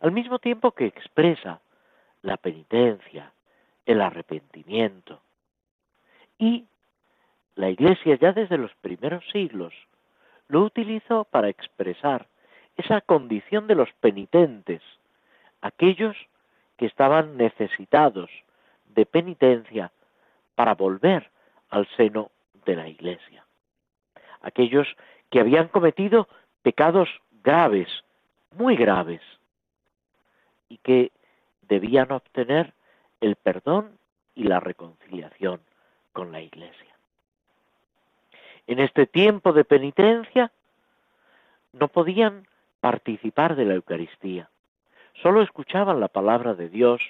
al 0.00 0.12
mismo 0.12 0.38
tiempo 0.38 0.72
que 0.72 0.86
expresa 0.86 1.60
la 2.22 2.36
penitencia, 2.36 3.32
el 3.86 4.00
arrepentimiento. 4.00 5.20
Y 6.38 6.66
la 7.58 7.70
Iglesia 7.70 8.14
ya 8.14 8.32
desde 8.32 8.56
los 8.56 8.72
primeros 8.76 9.24
siglos 9.32 9.74
lo 10.46 10.62
utilizó 10.62 11.24
para 11.24 11.48
expresar 11.48 12.28
esa 12.76 13.00
condición 13.00 13.66
de 13.66 13.74
los 13.74 13.92
penitentes, 13.94 14.80
aquellos 15.60 16.16
que 16.76 16.86
estaban 16.86 17.36
necesitados 17.36 18.30
de 18.94 19.04
penitencia 19.06 19.90
para 20.54 20.76
volver 20.76 21.30
al 21.70 21.88
seno 21.96 22.30
de 22.64 22.76
la 22.76 22.86
Iglesia. 22.86 23.44
Aquellos 24.40 24.86
que 25.28 25.40
habían 25.40 25.66
cometido 25.66 26.28
pecados 26.62 27.08
graves, 27.42 27.88
muy 28.52 28.76
graves, 28.76 29.20
y 30.68 30.78
que 30.78 31.10
debían 31.62 32.12
obtener 32.12 32.72
el 33.20 33.34
perdón 33.34 33.98
y 34.36 34.44
la 34.44 34.60
reconciliación 34.60 35.60
con 36.12 36.30
la 36.30 36.40
Iglesia. 36.40 36.97
En 38.68 38.80
este 38.80 39.06
tiempo 39.06 39.54
de 39.54 39.64
penitencia 39.64 40.52
no 41.72 41.88
podían 41.88 42.46
participar 42.80 43.56
de 43.56 43.64
la 43.64 43.74
Eucaristía, 43.74 44.50
solo 45.22 45.40
escuchaban 45.40 46.00
la 46.00 46.08
palabra 46.08 46.52
de 46.52 46.68
Dios 46.68 47.00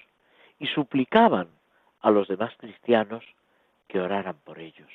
y 0.61 0.69
suplicaban 0.69 1.49
a 2.01 2.13
los 2.13 2.29
demás 2.29 2.55
cristianos 2.59 3.25
que 3.89 3.99
oraran 3.99 4.37
por 4.45 4.61
ellos. 4.61 4.89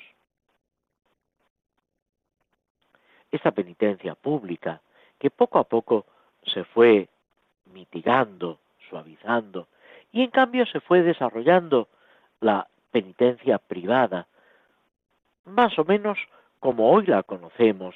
Esta 3.30 3.50
penitencia 3.50 4.14
pública, 4.14 4.80
que 5.18 5.30
poco 5.30 5.58
a 5.58 5.64
poco 5.64 6.06
se 6.44 6.64
fue 6.64 7.10
mitigando, 7.66 8.58
suavizando, 8.88 9.68
y 10.12 10.22
en 10.22 10.30
cambio 10.30 10.64
se 10.64 10.80
fue 10.80 11.02
desarrollando 11.02 11.88
la 12.40 12.66
penitencia 12.90 13.58
privada, 13.58 14.28
más 15.44 15.78
o 15.78 15.84
menos 15.84 16.18
como 16.64 16.90
hoy 16.90 17.04
la 17.04 17.22
conocemos, 17.22 17.94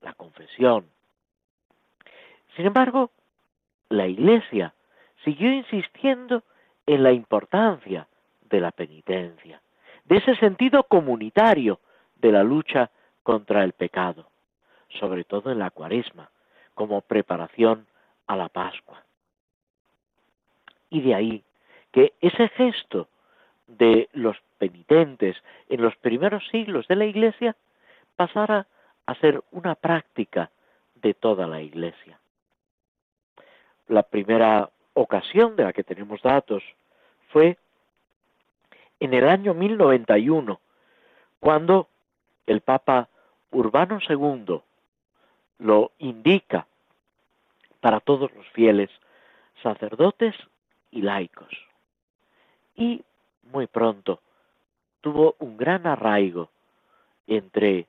la 0.00 0.14
confesión. 0.14 0.86
Sin 2.56 2.64
embargo, 2.64 3.10
la 3.90 4.06
Iglesia 4.06 4.72
siguió 5.22 5.52
insistiendo 5.52 6.42
en 6.86 7.02
la 7.02 7.12
importancia 7.12 8.08
de 8.48 8.58
la 8.58 8.70
penitencia, 8.70 9.60
de 10.06 10.16
ese 10.16 10.34
sentido 10.36 10.84
comunitario 10.84 11.78
de 12.16 12.32
la 12.32 12.42
lucha 12.42 12.90
contra 13.22 13.64
el 13.64 13.74
pecado, 13.74 14.30
sobre 14.98 15.24
todo 15.24 15.52
en 15.52 15.58
la 15.58 15.68
cuaresma, 15.68 16.30
como 16.72 17.02
preparación 17.02 17.86
a 18.26 18.34
la 18.34 18.48
Pascua. 18.48 19.04
Y 20.88 21.02
de 21.02 21.14
ahí 21.14 21.44
que 21.92 22.14
ese 22.22 22.48
gesto 22.48 23.08
de 23.66 24.08
los 24.14 24.38
penitentes 24.56 25.36
en 25.68 25.82
los 25.82 25.94
primeros 25.96 26.48
siglos 26.48 26.88
de 26.88 26.96
la 26.96 27.04
Iglesia 27.04 27.54
pasara 28.20 28.66
a 29.06 29.14
ser 29.14 29.42
una 29.50 29.74
práctica 29.74 30.50
de 30.96 31.14
toda 31.14 31.46
la 31.46 31.62
Iglesia. 31.62 32.20
La 33.88 34.02
primera 34.02 34.68
ocasión 34.92 35.56
de 35.56 35.64
la 35.64 35.72
que 35.72 35.84
tenemos 35.84 36.20
datos 36.20 36.62
fue 37.30 37.56
en 39.00 39.14
el 39.14 39.26
año 39.26 39.54
1091, 39.54 40.60
cuando 41.40 41.88
el 42.44 42.60
Papa 42.60 43.08
Urbano 43.52 44.00
II 44.06 44.60
lo 45.60 45.92
indica 45.96 46.66
para 47.80 48.00
todos 48.00 48.30
los 48.34 48.46
fieles, 48.48 48.90
sacerdotes 49.62 50.34
y 50.90 51.00
laicos. 51.00 51.56
Y 52.76 53.02
muy 53.44 53.66
pronto 53.66 54.20
tuvo 55.00 55.36
un 55.38 55.56
gran 55.56 55.86
arraigo 55.86 56.50
entre 57.26 57.86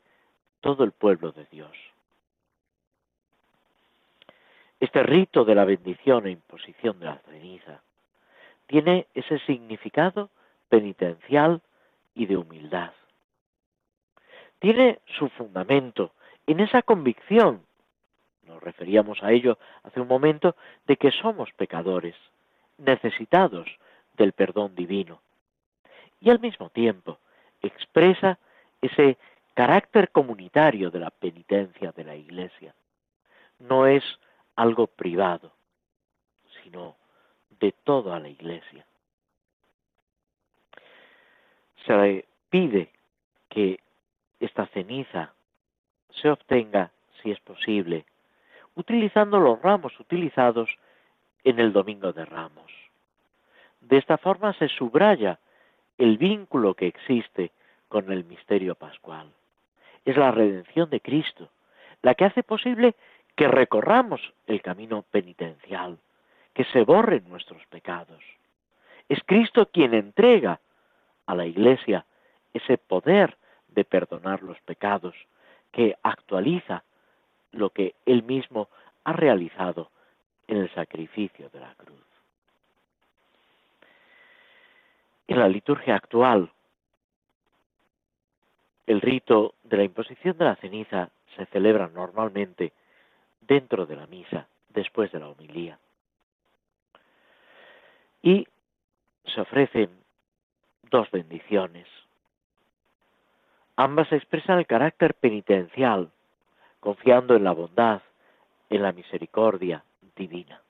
todo 0.62 0.84
el 0.84 0.92
pueblo 0.92 1.32
de 1.32 1.46
Dios. 1.52 1.72
Este 4.80 5.04
rito 5.04 5.46
de 5.46 5.56
la 5.56 5.66
bendición 5.66 6.26
e 6.26 6.32
imposición 6.32 7.00
de 7.00 7.06
la 7.06 7.18
ceniza 7.30 7.82
tiene 8.68 9.08
ese 9.14 9.38
significado 9.40 10.30
penitencial 10.70 11.62
y 12.16 12.26
de 12.26 12.38
humildad. 12.38 12.94
Tiene 14.60 15.00
su 15.18 15.30
fundamento 15.30 16.14
en 16.48 16.60
esa 16.60 16.82
convicción, 16.82 17.64
nos 18.44 18.62
referíamos 18.64 19.22
a 19.24 19.32
ello 19.32 19.58
hace 19.84 20.02
un 20.02 20.08
momento, 20.08 20.56
de 20.88 20.98
que 20.98 21.12
somos 21.12 21.52
pecadores, 21.54 22.16
necesitados 22.78 23.68
del 24.18 24.34
perdón 24.34 24.76
divino. 24.76 25.22
Y 26.20 26.30
al 26.30 26.40
mismo 26.40 26.70
tiempo 26.70 27.20
expresa 27.62 28.40
ese 28.82 29.18
carácter 29.54 30.12
comunitario 30.12 30.92
de 30.92 31.00
la 31.00 31.10
penitencia 31.10 31.92
de 31.92 32.04
la 32.04 32.16
Iglesia. 32.16 32.74
No 33.60 33.86
es 33.86 34.04
algo 34.56 34.88
privado, 34.88 35.52
sino 36.64 36.96
de 37.60 37.72
toda 37.72 38.20
la 38.20 38.30
Iglesia 38.30 38.86
se 41.86 42.26
pide 42.50 42.92
que 43.50 43.80
esta 44.40 44.68
ceniza 44.68 45.34
se 46.22 46.30
obtenga, 46.30 46.92
si 47.22 47.32
es 47.32 47.40
posible, 47.40 48.06
utilizando 48.76 49.40
los 49.40 49.62
ramos 49.62 49.98
utilizados 50.00 50.70
en 51.44 51.60
el 51.60 51.74
Domingo 51.74 52.14
de 52.14 52.26
Ramos. 52.26 52.72
De 53.80 53.98
esta 53.98 54.18
forma 54.18 54.54
se 54.54 54.68
subraya 54.68 55.40
el 55.98 56.18
vínculo 56.18 56.74
que 56.74 56.88
existe 56.88 57.52
con 57.88 58.12
el 58.12 58.26
misterio 58.26 58.76
pascual. 58.76 59.32
Es 60.06 60.18
la 60.18 60.32
redención 60.32 60.90
de 60.90 61.00
Cristo 61.00 61.50
la 62.02 62.16
que 62.16 62.26
hace 62.26 62.44
posible 62.44 62.96
que 63.36 63.48
recorramos 63.48 64.22
el 64.48 64.62
camino 64.62 65.04
penitencial, 65.12 65.98
que 66.54 66.66
se 66.66 66.84
borren 66.84 67.30
nuestros 67.30 67.66
pecados. 67.68 68.22
Es 69.08 69.20
Cristo 69.26 69.68
quien 69.68 69.94
entrega 69.94 70.60
a 71.26 71.36
la 71.36 71.46
Iglesia 71.46 72.06
ese 72.54 72.78
poder 72.78 73.38
de 73.70 73.86
perdonar 73.86 74.44
los 74.44 74.60
pecados 74.62 75.16
que 75.72 75.96
actualiza 76.04 76.84
lo 77.52 77.70
que 77.70 77.96
Él 78.06 78.24
mismo 78.24 78.70
ha 79.04 79.14
realizado 79.14 79.90
en 80.48 80.58
el 80.58 80.74
sacrificio 80.74 81.50
de 81.50 81.60
la 81.60 81.74
cruz. 81.76 82.00
En 85.28 85.40
la 85.40 85.48
liturgia 85.48 85.96
actual, 85.96 86.52
el 88.92 89.00
rito 89.00 89.56
de 89.64 89.78
la 89.78 89.84
imposición 89.86 90.38
de 90.38 90.44
la 90.44 90.58
ceniza 90.58 91.10
se 91.38 91.46
celebra 91.46 91.88
normalmente 91.88 92.74
dentro 93.40 93.86
de 93.86 93.96
la 93.96 94.06
misa, 94.08 94.48
después 94.68 95.10
de 95.14 95.20
la 95.20 95.30
homilía. 95.30 95.80
Y 98.22 98.46
se 99.34 99.40
ofrecen 99.40 99.90
dos 100.90 101.10
bendiciones. 101.10 101.88
Ambas 103.78 104.12
expresan 104.12 104.60
el 104.60 104.68
carácter 104.68 105.14
penitencial, 105.14 106.12
confiando 106.82 107.36
en 107.36 107.46
la 107.46 107.54
bondad, 107.54 108.02
en 108.70 108.84
la 108.84 108.92
misericordia 108.92 109.86
divina. 110.18 110.62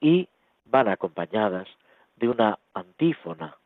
Y 0.00 0.28
van 0.64 0.88
acompañadas 0.88 1.68
de 2.16 2.28
una 2.28 2.58
antífona, 2.74 3.56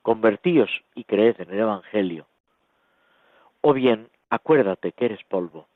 convertíos 0.00 0.70
y 0.94 1.04
creed 1.04 1.42
en 1.42 1.50
el 1.50 1.58
Evangelio. 1.58 2.26
O 3.62 3.72
bien, 3.72 4.10
acuérdate 4.28 4.92
que 4.92 5.06
eres 5.06 5.22
polvo, 5.24 5.66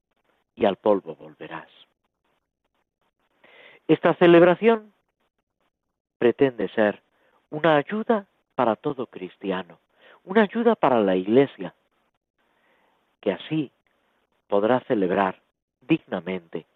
y 0.56 0.64
al 0.64 0.76
polvo 0.76 1.14
volverás. 1.14 1.68
Esta 3.86 4.14
celebración 4.14 4.92
pretende 6.18 6.68
ser 6.70 7.00
una 7.50 7.76
ayuda 7.76 8.26
para 8.56 8.74
todo 8.74 9.06
cristiano, 9.06 9.78
una 10.24 10.42
ayuda 10.42 10.74
para 10.74 11.00
la 11.00 11.14
Iglesia, 11.14 11.74
que 13.20 13.32
así 13.32 13.70
podrá 14.48 14.80
celebrar 14.80 15.40
dignamente 15.80 16.66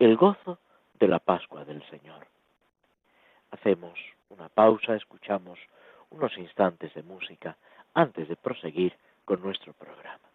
el 0.00 0.16
gozo 0.16 0.58
de 0.94 1.06
la 1.06 1.20
Pascua 1.20 1.64
del 1.64 1.88
Señor. 1.88 2.26
Hacemos 3.52 3.96
una 4.30 4.48
pausa, 4.48 4.96
escuchamos 4.96 5.60
unos 6.10 6.36
instantes 6.36 6.92
de 6.94 7.02
música 7.04 7.56
antes 7.94 8.28
de 8.28 8.34
proseguir 8.34 8.96
con 9.28 9.42
nuestro 9.42 9.74
programa. 9.74 10.32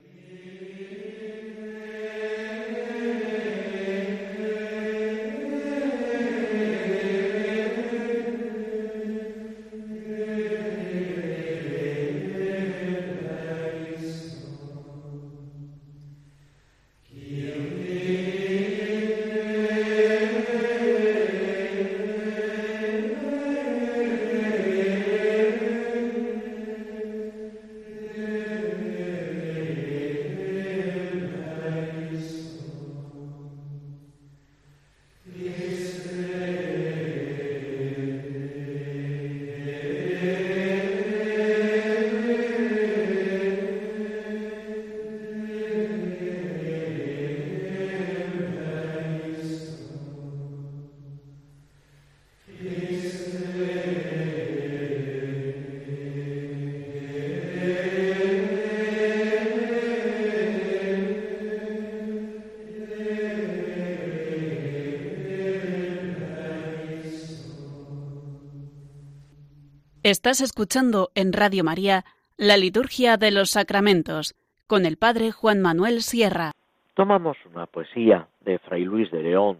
Estás 70.13 70.41
escuchando 70.41 71.09
en 71.15 71.33
Radio 71.33 71.63
María 71.63 72.05
la 72.37 72.55
Liturgia 72.55 73.17
de 73.17 73.31
los 73.31 73.49
Sacramentos 73.49 74.35
con 74.67 74.85
el 74.85 74.95
Padre 74.95 75.31
Juan 75.31 75.59
Manuel 75.59 76.03
Sierra. 76.03 76.51
Tomamos 76.93 77.35
una 77.51 77.65
poesía 77.65 78.27
de 78.41 78.59
Fray 78.59 78.85
Luis 78.85 79.09
de 79.09 79.23
León, 79.23 79.57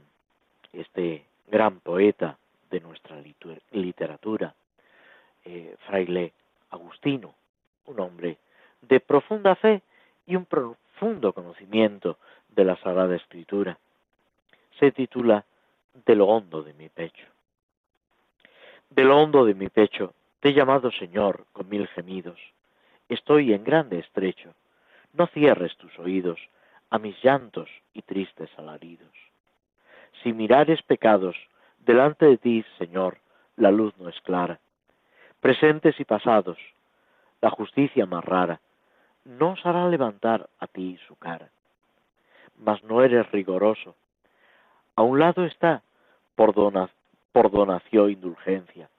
este 0.71 1.25
gran 1.47 1.79
poeta 1.79 2.37
de 2.69 2.81
nuestra 2.81 3.19
literatura, 3.71 4.53
eh, 5.43 5.75
fraile 5.87 6.33
agustino, 6.69 7.33
un 7.87 7.99
hombre 7.99 8.37
de 8.83 8.99
profunda 8.99 9.55
fe 9.55 9.81
y 10.27 10.35
un 10.35 10.45
profundo 10.45 11.33
conocimiento 11.33 12.19
de 12.49 12.63
la 12.63 12.75
Sagrada 12.75 13.15
Escritura. 13.15 13.79
Se 14.79 14.91
titula 14.91 15.45
De 16.05 16.13
lo 16.13 16.27
hondo 16.27 16.61
de 16.61 16.75
mi 16.75 16.89
pecho. 16.89 17.25
De 18.91 19.03
lo 19.03 19.17
hondo 19.17 19.45
de 19.45 19.55
mi 19.55 19.69
pecho 19.69 20.13
te 20.43 20.49
he 20.49 20.53
llamado 20.53 20.91
Señor 20.91 21.45
con 21.53 21.69
mil 21.69 21.87
gemidos. 21.87 22.37
Estoy 23.07 23.53
en 23.53 23.63
grande 23.63 23.99
estrecho. 23.99 24.53
No 25.13 25.27
cierres 25.27 25.73
tus 25.77 25.97
oídos 25.97 26.37
a 26.89 26.99
mis 26.99 27.15
llantos 27.23 27.69
y 27.93 28.01
tristes 28.01 28.49
alaridos. 28.57 29.13
Si 30.21 30.33
mirares 30.33 30.81
pecados, 30.81 31.37
delante 31.79 32.25
de 32.25 32.37
ti, 32.37 32.65
Señor, 32.77 33.19
la 33.55 33.71
luz 33.71 33.97
no 33.97 34.09
es 34.09 34.19
clara. 34.19 34.59
Presentes 35.39 35.97
y 36.01 36.03
pasados, 36.03 36.57
la 37.39 37.49
justicia 37.49 38.05
más 38.05 38.25
rara, 38.25 38.59
no 39.23 39.51
os 39.51 39.65
hará 39.65 39.87
levantar 39.87 40.49
a 40.59 40.67
ti 40.67 40.99
su 41.07 41.15
cara. 41.15 41.47
Mas 42.57 42.83
no 42.83 43.01
eres 43.01 43.31
rigoroso. 43.31 43.95
A 44.97 45.03
un 45.03 45.19
lado 45.19 45.45
está 45.45 45.83
por, 46.35 46.53
por 47.31 47.49
donación 47.49 48.11
indulgencia 48.11 48.89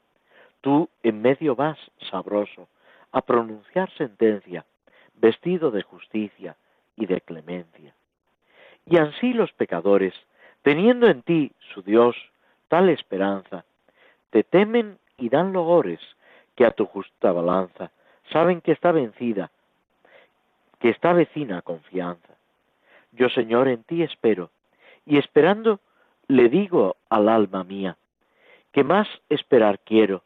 Tú 0.65 0.89
en 1.03 1.21
medio 1.21 1.55
vas, 1.55 1.77
sabroso, 2.11 2.69
a 3.13 3.21
pronunciar 3.21 3.91
sentencia, 3.99 4.65
vestido 5.13 5.71
de 5.71 5.83
justicia 5.83 6.57
y 6.97 7.05
de 7.05 7.21
clemencia. 7.21 7.95
Y 8.87 8.97
ansí 8.97 9.35
los 9.35 9.53
pecadores, 9.53 10.15
teniendo 10.63 11.07
en 11.07 11.21
ti, 11.21 11.53
su 11.75 11.83
Dios, 11.83 12.17
tal 12.69 12.89
esperanza, 12.89 13.67
te 14.31 14.43
temen 14.43 14.99
y 15.19 15.29
dan 15.29 15.53
logores 15.53 16.01
que 16.55 16.65
a 16.65 16.71
tu 16.71 16.87
justa 16.87 17.31
balanza 17.31 17.91
saben 18.33 18.63
que 18.63 18.73
está 18.73 18.91
vencida, 18.91 19.51
que 20.81 20.89
está 20.89 21.13
vecina 21.13 21.61
confianza. 21.61 22.39
Yo, 23.13 23.29
Señor, 23.29 23.69
en 23.69 23.85
ti 23.85 24.03
espero, 24.03 24.49
y 25.05 25.19
esperando 25.19 25.81
le 26.27 26.49
digo 26.49 26.97
al 27.11 27.29
alma 27.29 27.65
mía, 27.65 27.99
que 28.73 28.83
más 28.83 29.07
esperar 29.29 29.79
quiero, 29.81 30.23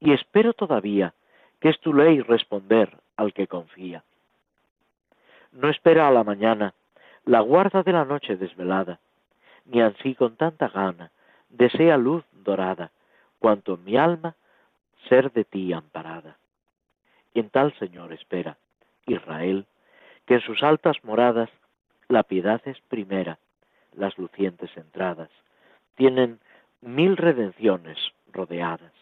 y 0.00 0.12
espero 0.12 0.52
todavía 0.54 1.14
que 1.60 1.68
es 1.68 1.78
tu 1.80 1.94
ley 1.94 2.20
responder 2.20 2.96
al 3.16 3.32
que 3.32 3.46
confía. 3.46 4.02
No 5.52 5.68
espera 5.68 6.08
a 6.08 6.10
la 6.10 6.24
mañana, 6.24 6.74
la 7.24 7.40
guarda 7.40 7.82
de 7.82 7.92
la 7.92 8.04
noche 8.04 8.36
desvelada, 8.36 8.98
ni 9.66 9.80
ansí 9.80 10.14
con 10.14 10.36
tanta 10.36 10.68
gana 10.68 11.10
desea 11.50 11.96
luz 11.96 12.24
dorada, 12.32 12.92
cuanto 13.38 13.76
mi 13.76 13.96
alma 13.96 14.36
ser 15.08 15.32
de 15.32 15.44
ti 15.44 15.72
amparada. 15.72 16.38
En 17.34 17.50
tal 17.50 17.72
Señor 17.78 18.12
espera 18.12 18.56
Israel, 19.06 19.66
que 20.26 20.34
en 20.34 20.40
sus 20.40 20.62
altas 20.62 21.02
moradas 21.04 21.50
la 22.08 22.22
piedad 22.22 22.60
es 22.64 22.80
primera, 22.82 23.38
las 23.94 24.16
lucientes 24.18 24.74
entradas 24.76 25.30
tienen 25.96 26.40
mil 26.80 27.16
redenciones 27.16 27.98
rodeadas. 28.32 28.92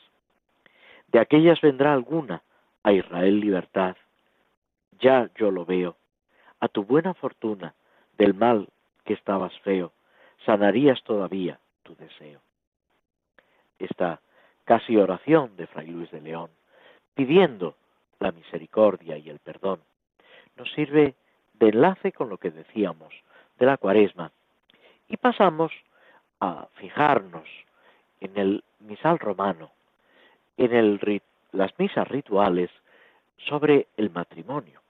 De 1.09 1.19
aquellas 1.19 1.61
vendrá 1.61 1.93
alguna, 1.93 2.43
a 2.83 2.93
Israel 2.93 3.41
libertad. 3.41 3.97
Ya 5.01 5.31
yo 5.37 5.51
lo 5.51 5.65
veo. 5.65 5.97
A 6.61 6.69
tu 6.69 6.85
buena 6.85 7.15
fortuna, 7.15 7.75
del 8.17 8.35
mal 8.35 8.69
que 9.05 9.15
estabas 9.15 9.57
feo, 9.61 9.93
sanarías 10.45 11.03
todavía 11.05 11.59
tu 11.83 11.95
deseo. 11.97 12.41
Esta 13.79 14.21
casi 14.65 14.97
oración 14.97 15.57
de 15.57 15.67
Fray 15.67 15.87
Luis 15.87 16.11
de 16.11 16.21
León, 16.21 16.51
pidiendo 17.15 17.77
la 18.19 18.33
misericordia 18.33 19.17
y 19.17 19.31
el 19.31 19.39
perdón, 19.39 19.81
nos 20.57 20.71
sirve 20.73 21.15
de 21.55 21.69
enlace 21.69 22.13
con 22.13 22.29
lo 22.29 22.39
que 22.39 22.51
decíamos 22.51 23.15
de 23.59 23.67
la 23.67 23.77
cuaresma 23.77 24.33
y 25.09 25.17
pasamos 25.17 25.73
a 26.41 26.67
fijarnos 26.75 27.49
en 28.21 28.37
el 28.37 28.65
misal 28.81 29.19
romano, 29.19 29.71
en 30.59 31.21
las 31.53 31.79
misas 31.79 32.07
rituales 32.09 32.71
sobre 33.47 33.87
el 33.97 34.11
matrimonio. 34.11 34.81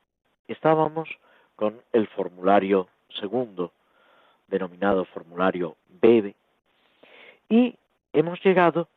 Estábamos 0.49 1.09
con 1.57 1.81
el 1.93 2.09
formulario 2.09 2.89
segundo, 3.21 3.73
denominado 4.49 5.05
formulario 5.05 5.77
Bebe, 6.01 6.35
y 7.49 7.75
hemos 8.13 8.43
llegado 8.43 8.89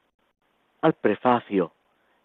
al 0.81 0.93
prefacio 0.93 1.71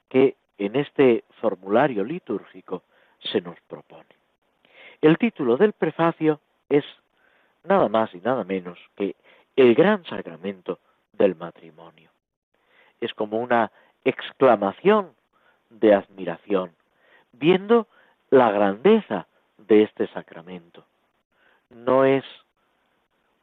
que 0.09 0.37
en 0.59 0.77
este 0.77 1.25
formulario 1.41 2.05
litúrgico 2.05 2.83
se 3.21 3.41
nos 3.41 3.61
propone. 3.63 4.07
El 5.01 5.19
título 5.19 5.57
del 5.57 5.73
prefacio 5.73 6.41
es 6.69 6.85
nada 7.65 7.89
más 7.89 8.15
y 8.15 8.19
nada 8.19 8.45
menos 8.45 8.79
que 8.97 9.17
el 9.57 9.75
gran 9.75 10.05
sacramento 10.05 10.79
del 11.13 11.35
matrimonio. 11.35 12.11
Es 13.01 13.13
como 13.15 13.39
una 13.39 13.71
exclamación 14.09 15.13
de 15.69 15.95
admiración, 15.95 16.73
viendo 17.33 17.89
la 18.31 18.51
grandeza 18.53 19.27
de 19.59 19.83
este 19.83 20.07
sacramento. 20.09 20.85
No 21.71 22.05
es 22.05 22.25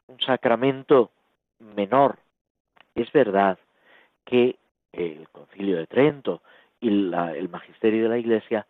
un 0.08 0.18
sacramento 0.20 1.10
menor. 1.58 2.16
Es 2.94 3.12
verdad 3.12 3.58
que 4.24 4.56
el 4.92 5.28
concilio 5.30 5.76
de 5.76 5.86
Trento 5.86 6.40
y 6.80 6.88
el 6.88 7.48
magisterio 7.50 8.04
de 8.04 8.08
la 8.08 8.18
Iglesia 8.18 8.66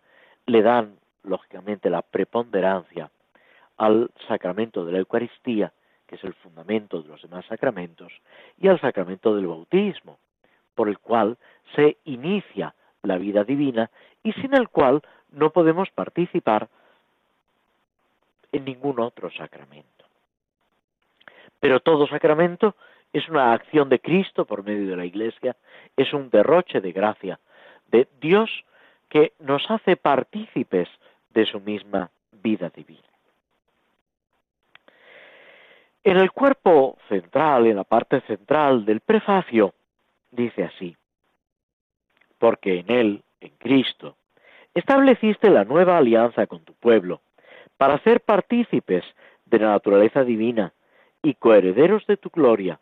le 0.46 0.62
dan, 0.62 0.96
lógicamente, 1.22 1.90
la 1.90 2.02
preponderancia 2.02 3.11
al 3.76 4.11
sacramento 4.28 4.85
de 4.85 4.92
la 4.92 4.98
Eucaristía, 4.98 5.72
que 6.07 6.16
es 6.16 6.24
el 6.24 6.35
fundamento 6.35 7.02
de 7.02 7.09
los 7.09 7.22
demás 7.22 7.44
sacramentos, 7.46 8.12
y 8.59 8.68
al 8.68 8.80
sacramento 8.80 9.35
del 9.35 9.46
bautismo, 9.46 10.18
por 10.74 10.88
el 10.88 10.98
cual 10.98 11.38
se 11.74 11.98
inicia 12.05 12.74
la 13.03 13.18
vida 13.18 13.44
divina 13.44 13.90
y 14.22 14.33
sin 14.35 14.55
el 14.55 14.68
cual 14.68 15.03
no 15.33 15.50
podemos 15.50 15.90
participar 15.90 16.68
en 18.53 18.64
ningún 18.64 19.00
otro 19.00 19.31
sacramento. 19.31 20.05
Pero 21.61 21.81
todo 21.81 22.07
sacramento 22.07 22.77
es 23.12 23.29
una 23.29 23.53
acción 23.53 23.88
de 23.88 24.00
Cristo 24.00 24.44
por 24.44 24.64
medio 24.64 24.88
de 24.88 24.96
la 24.96 25.05
Iglesia, 25.05 25.57
es 25.96 26.12
un 26.12 26.31
derroche 26.31 26.81
de 26.81 26.92
gracia 26.92 27.38
de 27.90 28.09
Dios 28.20 28.50
que 29.09 29.33
nos 29.38 29.70
hace 29.70 29.96
partícipes 29.96 30.88
de 31.31 31.46
su 31.46 31.61
misma 31.61 32.11
vida 32.42 32.70
divina. 32.74 33.03
En 36.03 36.18
el 36.18 36.33
cuerpo 36.33 36.98
central, 37.09 37.66
en 37.66 37.77
la 37.77 37.85
parte 37.85 38.20
central 38.22 38.85
del 38.85 39.00
prefacio, 39.00 39.72
dice 40.31 40.64
así, 40.64 40.94
porque 42.44 42.80
en 42.80 42.90
Él, 42.90 43.22
en 43.40 43.52
Cristo, 43.57 44.16
estableciste 44.74 45.48
la 45.48 45.64
nueva 45.64 45.96
alianza 45.96 46.46
con 46.46 46.62
tu 46.62 46.74
pueblo, 46.74 47.22
para 47.78 47.98
ser 48.00 48.20
partícipes 48.20 49.02
de 49.46 49.61
la 49.61 49.68
naturaleza 49.68 50.24
divina 50.24 50.74
y 51.22 51.37
coherederos 51.37 52.07
de 52.07 52.18
tu 52.18 52.28
gloria, 52.28 52.80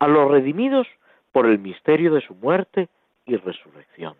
a 0.00 0.08
los 0.08 0.28
redimidos 0.28 0.88
por 1.30 1.46
el 1.46 1.60
misterio 1.60 2.12
de 2.12 2.22
su 2.22 2.34
muerte 2.34 2.88
y 3.24 3.36
resurrección. 3.36 4.16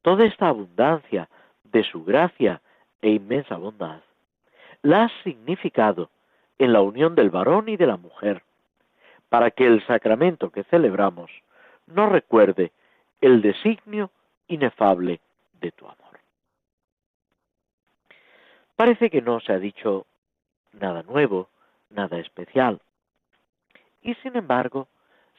Toda 0.00 0.24
esta 0.24 0.48
abundancia 0.48 1.28
de 1.64 1.84
su 1.84 2.06
gracia 2.06 2.62
e 3.02 3.10
inmensa 3.10 3.58
bondad 3.58 4.00
la 4.80 5.04
has 5.04 5.12
significado 5.22 6.08
en 6.58 6.72
la 6.72 6.80
unión 6.80 7.14
del 7.14 7.28
varón 7.28 7.68
y 7.68 7.76
de 7.76 7.88
la 7.88 7.98
mujer, 7.98 8.42
para 9.28 9.50
que 9.50 9.66
el 9.66 9.86
sacramento 9.86 10.48
que 10.48 10.64
celebramos 10.64 11.30
no 11.86 12.08
recuerde 12.08 12.72
el 13.20 13.42
designio 13.42 14.10
inefable 14.46 15.20
de 15.60 15.72
tu 15.72 15.86
amor. 15.86 16.20
Parece 18.76 19.10
que 19.10 19.20
no 19.20 19.40
se 19.40 19.52
ha 19.52 19.58
dicho 19.58 20.06
nada 20.72 21.02
nuevo, 21.02 21.48
nada 21.90 22.18
especial. 22.18 22.80
Y 24.02 24.14
sin 24.16 24.36
embargo, 24.36 24.88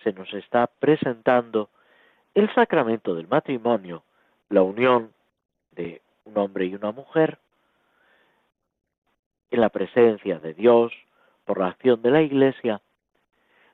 se 0.03 0.11
nos 0.13 0.33
está 0.33 0.67
presentando 0.67 1.69
el 2.33 2.53
sacramento 2.53 3.15
del 3.15 3.27
matrimonio, 3.27 4.03
la 4.49 4.61
unión 4.61 5.13
de 5.71 6.01
un 6.25 6.37
hombre 6.37 6.65
y 6.65 6.75
una 6.75 6.91
mujer, 6.91 7.39
en 9.51 9.61
la 9.61 9.69
presencia 9.69 10.39
de 10.39 10.53
Dios, 10.53 10.93
por 11.45 11.59
la 11.59 11.67
acción 11.67 12.01
de 12.01 12.11
la 12.11 12.21
Iglesia, 12.21 12.81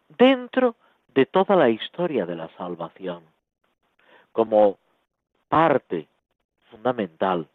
dentro 0.07 0.75
de 1.13 1.25
toda 1.25 1.55
la 1.55 1.69
historia 1.69 2.25
de 2.25 2.35
la 2.35 2.49
salvación, 2.57 3.23
como 4.35 4.77
parte 5.47 6.09
fundamental 6.69 7.47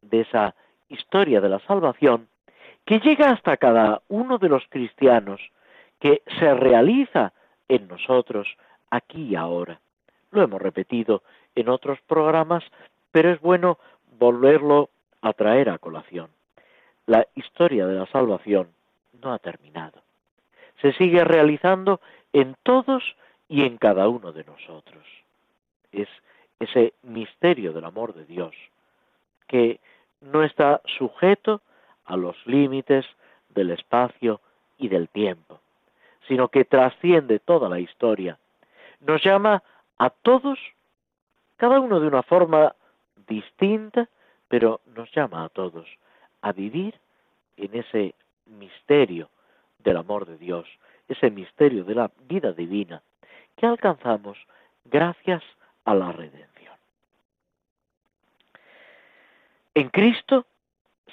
de 0.00 0.22
esa 0.22 0.56
historia 0.88 1.40
de 1.40 1.48
la 1.48 1.60
salvación 1.60 2.26
que 2.84 2.98
llega 2.98 3.30
hasta 3.30 3.56
cada 3.56 4.02
uno 4.08 4.38
de 4.38 4.48
los 4.48 4.64
cristianos, 4.68 5.40
que 6.00 6.22
se 6.40 6.52
realiza 6.54 7.32
en 7.68 7.86
nosotros 7.86 8.48
aquí 8.90 9.28
y 9.28 9.36
ahora. 9.36 9.78
Lo 10.32 10.42
hemos 10.42 10.60
repetido 10.60 11.22
en 11.54 11.68
otros 11.68 12.00
programas, 12.08 12.64
pero 13.12 13.30
es 13.30 13.40
bueno 13.40 13.78
volverlo 14.18 14.90
a 15.20 15.32
traer 15.34 15.70
a 15.70 15.78
colación. 15.78 16.30
La 17.06 17.28
historia 17.36 17.86
de 17.86 17.94
la 17.94 18.06
salvación 18.06 18.70
no 19.22 19.32
ha 19.32 19.38
terminado. 19.38 20.02
Se 20.80 20.92
sigue 20.94 21.22
realizando 21.22 22.00
en 22.32 22.56
todos 22.64 23.04
y 23.48 23.62
en 23.62 23.78
cada 23.78 24.08
uno 24.08 24.32
de 24.32 24.42
nosotros. 24.42 25.21
Es 25.92 26.08
ese 26.58 26.94
misterio 27.02 27.72
del 27.72 27.84
amor 27.84 28.14
de 28.14 28.24
Dios 28.24 28.54
que 29.48 29.80
no 30.20 30.42
está 30.42 30.80
sujeto 30.98 31.60
a 32.04 32.16
los 32.16 32.36
límites 32.46 33.04
del 33.50 33.70
espacio 33.70 34.40
y 34.78 34.88
del 34.88 35.08
tiempo, 35.08 35.60
sino 36.26 36.48
que 36.48 36.64
trasciende 36.64 37.38
toda 37.38 37.68
la 37.68 37.80
historia. 37.80 38.38
Nos 39.00 39.22
llama 39.22 39.62
a 39.98 40.10
todos, 40.10 40.58
cada 41.56 41.80
uno 41.80 42.00
de 42.00 42.06
una 42.06 42.22
forma 42.22 42.74
distinta, 43.28 44.08
pero 44.48 44.80
nos 44.94 45.10
llama 45.12 45.44
a 45.44 45.48
todos 45.48 45.86
a 46.40 46.52
vivir 46.52 46.94
en 47.56 47.74
ese 47.74 48.14
misterio 48.46 49.28
del 49.78 49.96
amor 49.96 50.26
de 50.26 50.38
Dios, 50.38 50.66
ese 51.08 51.30
misterio 51.30 51.84
de 51.84 51.94
la 51.94 52.10
vida 52.28 52.52
divina 52.52 53.02
que 53.56 53.66
alcanzamos 53.66 54.38
gracias 54.84 55.42
a 55.42 55.61
la 55.86 56.12
redención. 56.12 56.74
En 59.74 59.88
Cristo 59.88 60.46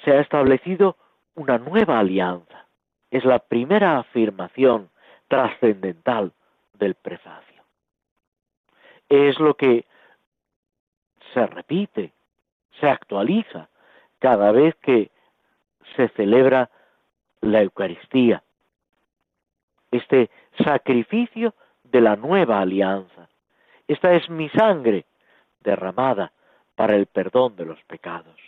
se 0.04 0.12
ha 0.12 0.20
establecido 0.20 0.96
una 1.34 1.58
nueva 1.58 1.98
alianza. 1.98 2.66
Es 3.10 3.24
la 3.24 3.38
primera 3.38 3.98
afirmación 3.98 4.90
trascendental 5.28 6.32
del 6.74 6.94
prefacio. 6.94 7.62
Es 9.08 9.38
lo 9.38 9.54
que 9.54 9.86
se 11.34 11.46
repite, 11.46 12.12
se 12.78 12.88
actualiza 12.88 13.68
cada 14.18 14.52
vez 14.52 14.74
que 14.76 15.10
se 15.96 16.08
celebra 16.10 16.70
la 17.40 17.62
Eucaristía. 17.62 18.42
Este 19.90 20.30
sacrificio 20.62 21.54
de 21.84 22.00
la 22.00 22.16
nueva 22.16 22.60
alianza. 22.60 23.19
Esta 23.90 24.12
es 24.12 24.30
mi 24.30 24.48
sangre 24.50 25.04
derramada 25.64 26.30
para 26.76 26.94
el 26.94 27.06
perdón 27.06 27.56
de 27.56 27.64
los 27.64 27.82
pecados. 27.88 28.38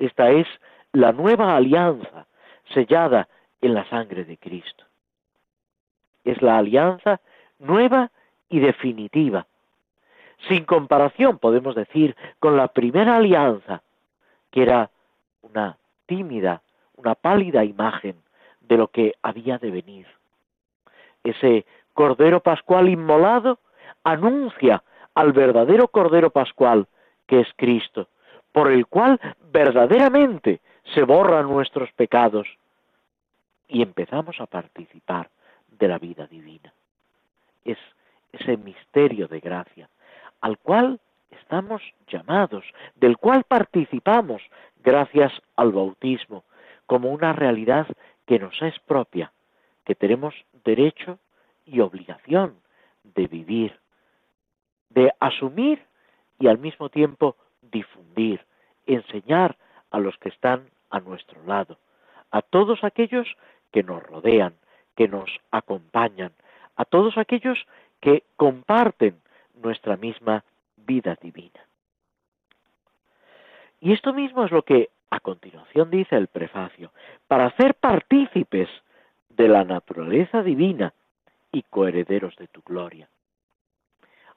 Esta 0.00 0.30
es 0.30 0.48
la 0.90 1.12
nueva 1.12 1.54
alianza 1.54 2.26
sellada 2.72 3.28
en 3.60 3.72
la 3.72 3.88
sangre 3.88 4.24
de 4.24 4.36
Cristo. 4.36 4.82
Es 6.24 6.42
la 6.42 6.58
alianza 6.58 7.20
nueva 7.60 8.10
y 8.48 8.58
definitiva. 8.58 9.46
Sin 10.48 10.64
comparación, 10.64 11.38
podemos 11.38 11.76
decir, 11.76 12.16
con 12.40 12.56
la 12.56 12.66
primera 12.66 13.14
alianza, 13.14 13.80
que 14.50 14.64
era 14.64 14.90
una 15.42 15.78
tímida, 16.06 16.62
una 16.96 17.14
pálida 17.14 17.64
imagen 17.64 18.16
de 18.60 18.76
lo 18.76 18.88
que 18.88 19.14
había 19.22 19.58
de 19.58 19.70
venir. 19.70 20.08
Ese 21.22 21.64
Cordero 21.92 22.40
Pascual 22.40 22.88
inmolado 22.88 23.60
anuncia 24.04 24.82
al 25.14 25.32
verdadero 25.32 25.88
Cordero 25.88 26.30
Pascual, 26.30 26.86
que 27.26 27.40
es 27.40 27.48
Cristo, 27.56 28.08
por 28.52 28.70
el 28.70 28.86
cual 28.86 29.20
verdaderamente 29.50 30.60
se 30.94 31.02
borran 31.02 31.48
nuestros 31.48 31.90
pecados 31.92 32.46
y 33.68 33.82
empezamos 33.82 34.40
a 34.40 34.46
participar 34.46 35.30
de 35.78 35.88
la 35.88 35.98
vida 35.98 36.26
divina. 36.26 36.72
Es 37.64 37.78
ese 38.32 38.56
misterio 38.56 39.26
de 39.28 39.40
gracia 39.40 39.88
al 40.40 40.58
cual 40.58 41.00
estamos 41.30 41.80
llamados, 42.06 42.64
del 42.96 43.16
cual 43.16 43.44
participamos 43.44 44.42
gracias 44.82 45.32
al 45.56 45.72
bautismo, 45.72 46.44
como 46.84 47.10
una 47.10 47.32
realidad 47.32 47.86
que 48.26 48.38
nos 48.38 48.60
es 48.60 48.78
propia, 48.80 49.32
que 49.84 49.94
tenemos 49.94 50.34
derecho 50.64 51.18
y 51.64 51.80
obligación 51.80 52.56
de 53.04 53.26
vivir, 53.26 53.80
de 54.94 55.12
asumir 55.20 55.82
y 56.38 56.46
al 56.46 56.58
mismo 56.58 56.88
tiempo 56.88 57.36
difundir, 57.60 58.40
enseñar 58.86 59.56
a 59.90 59.98
los 59.98 60.16
que 60.18 60.28
están 60.28 60.68
a 60.90 61.00
nuestro 61.00 61.42
lado, 61.44 61.78
a 62.30 62.42
todos 62.42 62.84
aquellos 62.84 63.26
que 63.72 63.82
nos 63.82 64.02
rodean, 64.02 64.54
que 64.96 65.08
nos 65.08 65.30
acompañan, 65.50 66.32
a 66.76 66.84
todos 66.84 67.18
aquellos 67.18 67.58
que 68.00 68.22
comparten 68.36 69.20
nuestra 69.62 69.96
misma 69.96 70.44
vida 70.76 71.16
divina. 71.20 71.60
Y 73.80 73.92
esto 73.92 74.12
mismo 74.12 74.44
es 74.44 74.50
lo 74.50 74.62
que 74.62 74.90
a 75.10 75.20
continuación 75.20 75.90
dice 75.90 76.16
el 76.16 76.26
prefacio, 76.26 76.90
para 77.28 77.46
hacer 77.46 77.74
partícipes 77.74 78.68
de 79.28 79.48
la 79.48 79.62
naturaleza 79.62 80.42
divina 80.42 80.92
y 81.52 81.62
coherederos 81.62 82.34
de 82.36 82.48
tu 82.48 82.62
gloria. 82.62 83.08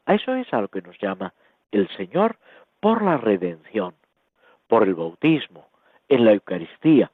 A 0.08 0.16
eso 0.16 0.34
es 0.36 0.52
a 0.54 0.62
lo 0.62 0.70
que 0.70 0.82
nos 0.82 0.98
llama 1.00 1.34
el 1.70 1.90
Señor 1.90 2.38
por 2.80 3.04
la 3.04 3.18
redención, 3.18 3.94
por 4.68 4.84
el 4.84 4.96
bautismo, 4.96 5.68
en 6.08 6.24
la 6.24 6.32
Eucaristía. 6.32 7.12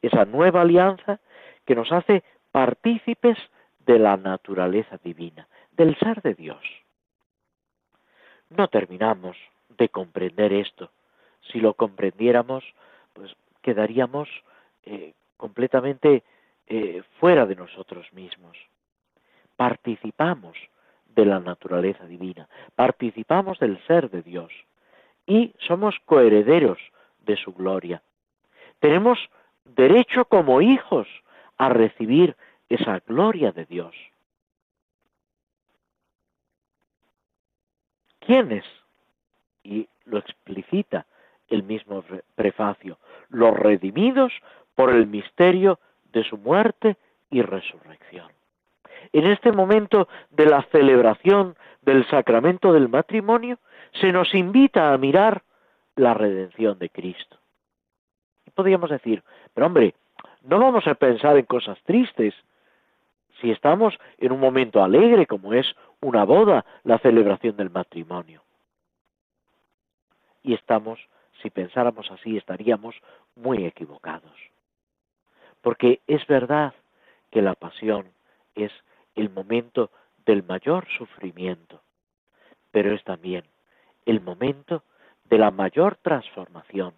Esa 0.00 0.24
nueva 0.24 0.62
alianza 0.62 1.20
que 1.66 1.74
nos 1.74 1.92
hace 1.92 2.24
partícipes 2.52 3.36
de 3.80 3.98
la 3.98 4.16
naturaleza 4.16 4.98
divina, 5.04 5.46
del 5.72 5.94
ser 5.98 6.22
de 6.22 6.32
Dios. 6.32 6.64
No 8.48 8.68
terminamos 8.68 9.36
de 9.68 9.90
comprender 9.90 10.54
esto. 10.54 10.90
Si 11.52 11.60
lo 11.60 11.74
comprendiéramos, 11.74 12.64
pues 13.12 13.36
quedaríamos 13.60 14.30
eh, 14.84 15.12
completamente 15.36 16.22
eh, 16.66 17.02
fuera 17.20 17.44
de 17.44 17.56
nosotros 17.56 18.10
mismos. 18.14 18.56
Participamos 19.56 20.56
de 21.14 21.24
la 21.24 21.40
naturaleza 21.40 22.06
divina, 22.06 22.48
participamos 22.74 23.58
del 23.58 23.78
ser 23.86 24.10
de 24.10 24.22
Dios 24.22 24.52
y 25.26 25.54
somos 25.66 25.96
coherederos 26.04 26.78
de 27.20 27.36
su 27.36 27.52
gloria. 27.52 28.02
Tenemos 28.80 29.18
derecho 29.64 30.26
como 30.26 30.60
hijos 30.60 31.08
a 31.56 31.68
recibir 31.68 32.36
esa 32.68 33.00
gloria 33.06 33.52
de 33.52 33.64
Dios. 33.66 33.94
¿Quiénes? 38.20 38.64
Y 39.62 39.88
lo 40.06 40.18
explicita 40.18 41.06
el 41.48 41.62
mismo 41.62 42.04
prefacio, 42.34 42.98
los 43.28 43.54
redimidos 43.54 44.32
por 44.74 44.90
el 44.90 45.06
misterio 45.06 45.78
de 46.12 46.24
su 46.24 46.36
muerte 46.38 46.96
y 47.30 47.42
resurrección. 47.42 48.30
En 49.14 49.28
este 49.28 49.52
momento 49.52 50.08
de 50.32 50.44
la 50.44 50.62
celebración 50.72 51.54
del 51.82 52.04
sacramento 52.08 52.72
del 52.72 52.88
matrimonio, 52.88 53.60
se 54.00 54.10
nos 54.10 54.34
invita 54.34 54.92
a 54.92 54.98
mirar 54.98 55.44
la 55.94 56.14
redención 56.14 56.80
de 56.80 56.90
Cristo. 56.90 57.38
Y 58.44 58.50
podríamos 58.50 58.90
decir, 58.90 59.22
pero 59.54 59.68
hombre, 59.68 59.94
no 60.42 60.58
vamos 60.58 60.88
a 60.88 60.96
pensar 60.96 61.36
en 61.38 61.44
cosas 61.44 61.78
tristes. 61.84 62.34
Si 63.40 63.52
estamos 63.52 63.94
en 64.18 64.32
un 64.32 64.40
momento 64.40 64.82
alegre 64.82 65.28
como 65.28 65.54
es 65.54 65.76
una 66.00 66.24
boda, 66.24 66.64
la 66.82 66.98
celebración 66.98 67.56
del 67.56 67.70
matrimonio. 67.70 68.42
Y 70.42 70.54
estamos, 70.54 70.98
si 71.40 71.50
pensáramos 71.50 72.10
así, 72.10 72.36
estaríamos 72.36 72.96
muy 73.36 73.64
equivocados. 73.64 74.34
Porque 75.62 76.00
es 76.08 76.26
verdad 76.26 76.74
que 77.30 77.42
la 77.42 77.54
pasión 77.54 78.08
es 78.56 78.72
el 79.14 79.30
momento 79.30 79.90
del 80.26 80.42
mayor 80.42 80.86
sufrimiento, 80.96 81.80
pero 82.70 82.94
es 82.94 83.02
también 83.04 83.44
el 84.06 84.20
momento 84.20 84.82
de 85.24 85.38
la 85.38 85.50
mayor 85.50 85.96
transformación, 85.96 86.94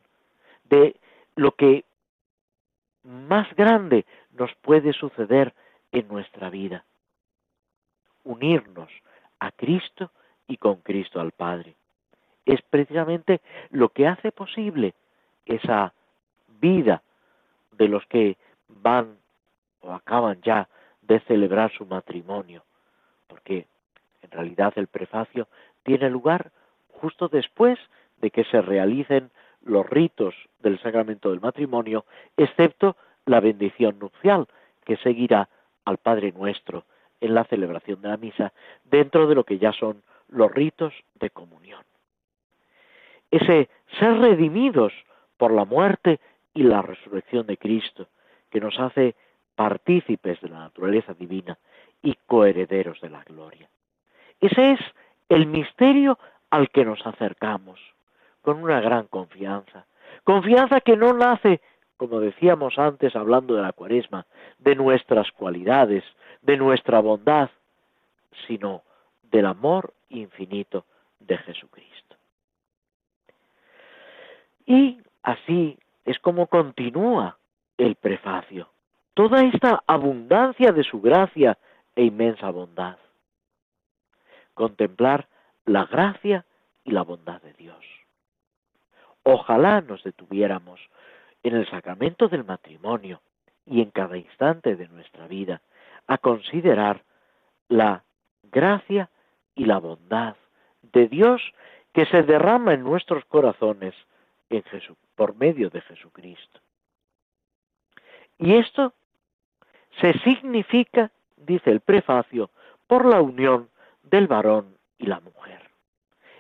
de 0.65 0.97
lo 1.37 1.53
que 1.53 1.85
más 3.03 3.53
grande 3.55 4.05
nos 4.33 4.53
puede 4.57 4.93
suceder 4.93 5.55
en 5.93 6.09
nuestra 6.09 6.51
vida. 6.51 6.85
Unirnos 8.25 8.91
a 9.39 9.53
Cristo 9.53 10.11
y 10.49 10.57
con 10.57 10.77
Cristo 10.77 11.21
al 11.21 11.33
Padre. 11.33 11.77
Es 12.45 12.61
precisamente 12.63 13.41
lo 13.71 13.91
que 13.91 14.07
hace 14.07 14.33
posible 14.33 14.95
esa 15.45 15.93
vida 16.61 17.03
de 17.73 17.89
los 17.89 18.05
que 18.07 18.37
van 18.69 19.19
o 19.81 19.93
acaban 19.93 20.41
ya 20.43 20.69
de 21.07 21.21
celebrar 21.21 21.73
su 21.73 21.87
matrimonio, 21.87 22.65
porque 23.27 23.67
en 24.23 24.31
realidad 24.31 24.73
el 24.77 24.87
prefacio 24.87 25.49
tiene 25.83 26.11
lugar 26.11 26.51
justo 26.89 27.29
después 27.29 27.79
de 28.19 28.31
que 28.31 28.45
se 28.45 28.61
realicen 28.61 29.31
los 29.63 29.89
ritos 29.89 30.35
del 30.61 30.81
sacramento 30.81 31.31
del 31.31 31.41
matrimonio, 31.41 32.05
excepto 32.37 32.97
la 33.25 33.41
bendición 33.41 33.99
nupcial, 33.99 34.47
que 34.85 34.97
seguirá 34.99 35.49
al 35.85 35.99
Padre 35.99 36.33
Nuestro 36.33 36.85
en 37.21 37.35
la 37.35 37.45
celebración 37.45 38.01
de 38.03 38.09
la 38.09 38.17
misa, 38.17 38.53
dentro 38.85 39.27
de 39.27 39.35
lo 39.35 39.45
que 39.45 39.59
ya 39.59 39.73
son 39.73 40.03
los 40.29 40.51
ritos 40.53 40.93
de 41.15 41.31
comunión. 41.31 41.83
Ese 43.31 43.69
ser 43.99 44.19
redimidos 44.19 44.93
por 45.37 45.53
la 45.53 45.65
muerte 45.65 46.21
y 46.55 46.63
la 46.63 46.83
resurrección 46.83 47.47
de 47.47 47.57
Cristo, 47.57 48.09
que 48.51 48.61
nos 48.61 48.79
hace 48.79 49.15
partícipes 49.57 50.41
de 50.41 50.49
la 50.49 50.61
naturaleza 50.61 51.15
divina 51.15 51.59
y 52.03 52.15
coherederos 52.27 53.01
de 53.01 53.11
la 53.11 53.25
gloria. 53.25 53.69
Ese 54.41 54.73
es 54.73 54.81
el 55.29 55.47
misterio 55.47 56.19
al 56.51 56.71
que 56.71 56.85
nos 56.85 57.05
acercamos 57.05 57.81
con 58.43 58.63
una 58.63 58.81
gran 58.81 59.07
confianza. 59.07 59.87
Confianza 60.23 60.81
que 60.81 60.97
no 60.97 61.13
nace, 61.13 61.61
como 61.97 62.21
decíamos 62.21 62.79
antes 62.79 63.17
hablando 63.17 63.57
de 63.57 63.63
la 63.63 63.73
cuaresma, 63.73 64.27
de 64.59 64.77
nuestras 64.77 65.33
cualidades, 65.33 66.05
de 66.43 66.57
nuestra 66.57 67.01
bondad, 67.01 67.51
sino 68.47 68.83
del 69.23 69.47
amor 69.47 69.95
infinito 70.11 70.85
de 71.19 71.39
Jesucristo. 71.39 72.17
Y 74.67 75.01
así 75.23 75.79
es 76.05 76.19
como 76.19 76.47
continúa 76.47 77.39
el 77.79 77.97
prefacio. 77.97 78.69
Toda 79.17 79.45
esta 79.45 79.83
abundancia 79.87 80.73
de 80.73 80.85
su 80.85 81.01
gracia 81.01 81.57
e 81.95 82.05
inmensa 82.05 82.51
bondad. 82.51 82.99
Contemplar 84.53 85.27
la 85.65 85.87
gracia 85.87 86.45
y 86.85 86.91
la 86.91 87.01
bondad 87.01 87.41
de 87.41 87.55
Dios. 87.55 87.83
Ojalá 89.23 89.81
nos 89.81 90.05
detuviéramos 90.05 90.79
en 91.43 91.57
el 91.57 91.67
sacramento 91.71 92.29
del 92.29 92.45
matrimonio 92.45 93.23
y 93.65 93.81
en 93.81 93.91
cada 93.91 94.19
instante 94.19 94.77
de 94.77 94.87
nuestra 94.89 95.27
vida 95.27 95.63
a 96.07 96.19
considerar 96.19 97.03
la 97.69 98.05
gracia 98.43 99.09
y 99.55 99.65
la 99.65 99.79
bondad 99.79 100.37
de 100.83 101.09
Dios 101.09 101.41
que 101.95 102.05
se 102.05 102.23
derrama 102.23 102.75
en 102.75 102.83
nuestros 102.83 103.25
corazones 103.25 103.95
en 104.51 104.63
por 105.15 105.35
medio 105.37 105.71
de 105.71 105.81
Jesucristo. 105.81 106.61
Y 108.37 108.57
esto 108.57 108.93
se 110.01 110.13
significa, 110.21 111.11
dice 111.37 111.71
el 111.71 111.81
prefacio, 111.81 112.51
por 112.87 113.05
la 113.05 113.21
unión 113.21 113.69
del 114.03 114.27
varón 114.27 114.77
y 114.99 115.07
la 115.07 115.21
mujer. 115.21 115.61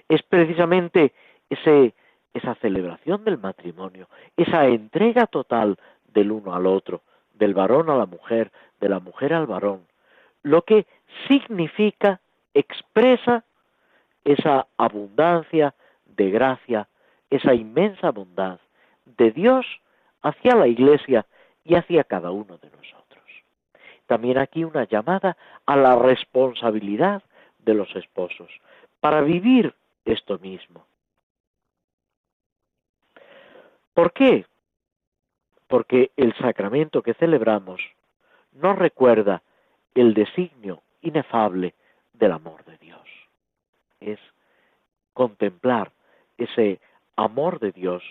Es 0.08 0.22
precisamente 0.22 1.12
esa 1.48 2.54
celebración 2.56 3.24
del 3.24 3.38
matrimonio, 3.38 4.08
esa 4.36 4.66
entrega 4.66 5.26
total 5.26 5.78
del 6.12 6.32
uno 6.32 6.54
al 6.54 6.66
otro, 6.66 7.02
del 7.34 7.54
varón 7.54 7.90
a 7.90 7.96
la 7.96 8.06
mujer, 8.06 8.50
de 8.80 8.88
la 8.88 9.00
mujer 9.00 9.34
al 9.34 9.46
varón, 9.46 9.86
lo 10.42 10.62
que 10.62 10.86
significa, 11.28 12.20
expresa 12.54 13.44
esa 14.24 14.66
abundancia 14.76 15.74
de 16.04 16.30
gracia, 16.30 16.88
esa 17.30 17.54
inmensa 17.54 18.10
bondad 18.10 18.60
de 19.04 19.30
Dios 19.30 19.66
hacia 20.22 20.54
la 20.54 20.66
Iglesia 20.66 21.26
y 21.64 21.74
hacia 21.74 22.04
cada 22.04 22.30
uno 22.30 22.58
de 22.58 22.70
nosotros. 22.70 23.05
También 24.06 24.38
aquí 24.38 24.64
una 24.64 24.84
llamada 24.84 25.36
a 25.66 25.76
la 25.76 25.96
responsabilidad 25.96 27.22
de 27.58 27.74
los 27.74 27.94
esposos 27.96 28.50
para 29.00 29.20
vivir 29.20 29.74
esto 30.04 30.38
mismo. 30.38 30.86
¿Por 33.94 34.12
qué? 34.12 34.46
Porque 35.66 36.12
el 36.16 36.34
sacramento 36.36 37.02
que 37.02 37.14
celebramos 37.14 37.80
nos 38.52 38.78
recuerda 38.78 39.42
el 39.94 40.14
designio 40.14 40.82
inefable 41.02 41.74
del 42.12 42.32
amor 42.32 42.64
de 42.64 42.76
Dios. 42.78 43.08
Es 44.00 44.20
contemplar 45.12 45.92
ese 46.36 46.80
amor 47.16 47.58
de 47.58 47.72
Dios 47.72 48.02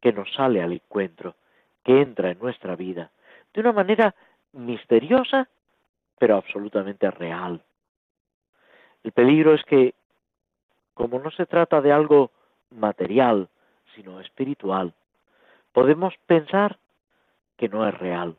que 0.00 0.12
nos 0.12 0.32
sale 0.34 0.62
al 0.62 0.72
encuentro, 0.72 1.34
que 1.82 2.00
entra 2.00 2.30
en 2.30 2.38
nuestra 2.38 2.76
vida, 2.76 3.10
de 3.54 3.60
una 3.60 3.72
manera 3.72 4.14
misteriosa, 4.52 5.48
pero 6.18 6.36
absolutamente 6.36 7.10
real. 7.10 7.62
El 9.02 9.12
peligro 9.12 9.54
es 9.54 9.64
que, 9.64 9.94
como 10.94 11.18
no 11.18 11.30
se 11.30 11.46
trata 11.46 11.80
de 11.80 11.92
algo 11.92 12.30
material, 12.70 13.48
sino 13.94 14.20
espiritual, 14.20 14.94
podemos 15.72 16.14
pensar 16.26 16.78
que 17.56 17.68
no 17.68 17.86
es 17.86 17.96
real. 17.98 18.36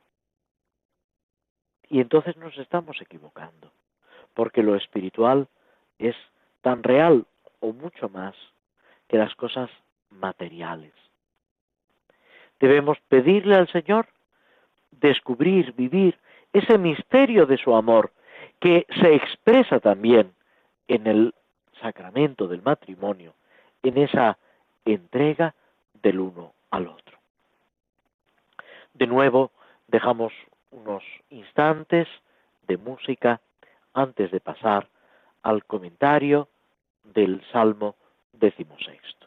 Y 1.89 1.99
entonces 1.99 2.37
nos 2.37 2.57
estamos 2.57 2.99
equivocando, 3.01 3.71
porque 4.33 4.63
lo 4.63 4.75
espiritual 4.75 5.47
es 5.99 6.15
tan 6.61 6.81
real 6.83 7.25
o 7.59 7.73
mucho 7.73 8.09
más 8.09 8.35
que 9.07 9.17
las 9.17 9.35
cosas 9.35 9.69
materiales. 10.09 10.93
Debemos 12.59 12.97
pedirle 13.09 13.55
al 13.55 13.67
Señor 13.67 14.07
descubrir, 15.07 15.73
vivir 15.73 16.17
ese 16.53 16.77
misterio 16.77 17.45
de 17.45 17.57
su 17.57 17.75
amor 17.75 18.11
que 18.59 18.85
se 19.01 19.13
expresa 19.13 19.79
también 19.79 20.33
en 20.87 21.07
el 21.07 21.33
sacramento 21.81 22.47
del 22.47 22.61
matrimonio, 22.61 23.33
en 23.83 23.97
esa 23.97 24.37
entrega 24.85 25.53
del 26.01 26.19
uno 26.19 26.53
al 26.71 26.87
otro. 26.87 27.17
De 28.93 29.07
nuevo, 29.07 29.51
dejamos 29.87 30.31
unos 30.71 31.03
instantes 31.29 32.07
de 32.67 32.77
música 32.77 33.41
antes 33.93 34.31
de 34.31 34.39
pasar 34.39 34.87
al 35.41 35.65
comentario 35.65 36.47
del 37.03 37.43
Salmo 37.51 37.95
decimosexto. 38.31 39.22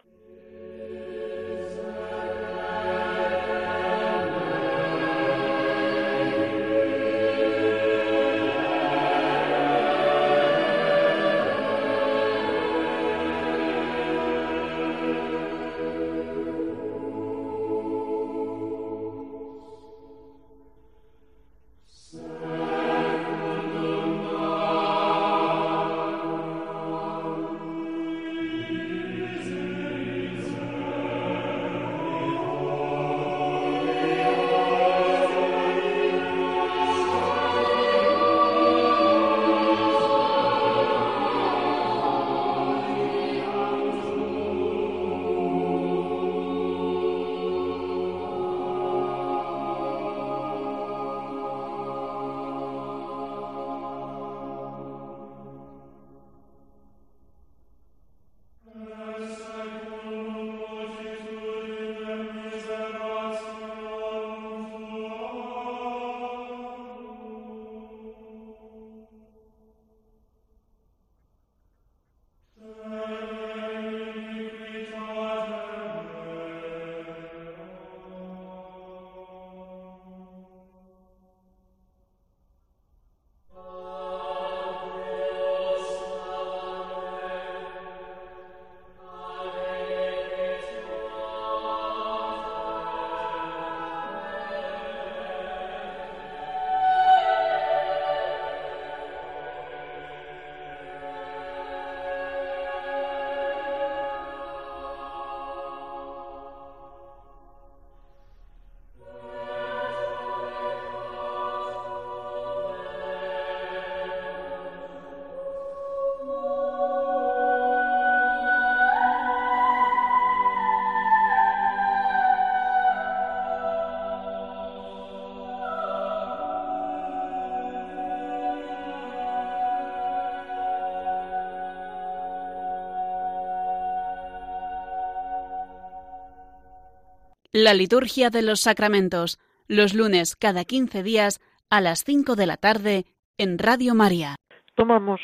La 137.58 137.72
liturgia 137.72 138.28
de 138.28 138.42
los 138.42 138.60
sacramentos, 138.60 139.38
los 139.66 139.94
lunes 139.94 140.36
cada 140.36 140.66
15 140.66 141.02
días 141.02 141.40
a 141.70 141.80
las 141.80 142.04
5 142.04 142.36
de 142.36 142.44
la 142.44 142.58
tarde 142.58 143.06
en 143.38 143.58
Radio 143.58 143.94
María. 143.94 144.36
Tomamos 144.74 145.22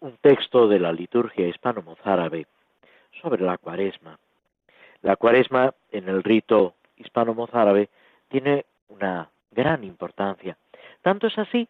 un 0.00 0.16
texto 0.16 0.66
de 0.66 0.80
la 0.80 0.92
liturgia 0.92 1.46
hispano-mozárabe 1.46 2.48
sobre 3.20 3.44
la 3.44 3.58
cuaresma. 3.58 4.18
La 5.02 5.14
cuaresma 5.14 5.72
en 5.92 6.08
el 6.08 6.24
rito 6.24 6.74
hispano-mozárabe 6.96 7.90
tiene 8.28 8.66
una 8.88 9.30
gran 9.52 9.84
importancia. 9.84 10.56
Tanto 11.00 11.28
es 11.28 11.38
así 11.38 11.68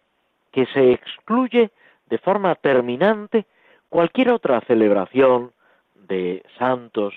que 0.53 0.65
se 0.73 0.93
excluye 0.93 1.71
de 2.07 2.17
forma 2.17 2.55
terminante 2.55 3.45
cualquier 3.91 4.31
otra 4.31 4.63
celebración 4.63 5.53
de 5.97 6.43
santos, 6.59 7.13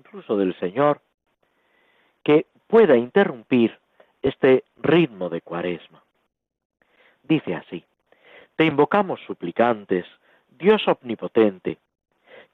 incluso 0.00 0.36
del 0.36 0.58
Señor, 0.58 1.00
que 2.28 2.44
pueda 2.66 2.94
interrumpir 2.94 3.78
este 4.20 4.64
ritmo 4.76 5.30
de 5.30 5.40
cuaresma. 5.40 6.02
Dice 7.22 7.54
así, 7.54 7.82
te 8.54 8.66
invocamos 8.66 9.18
suplicantes, 9.26 10.04
Dios 10.50 10.86
omnipotente, 10.86 11.78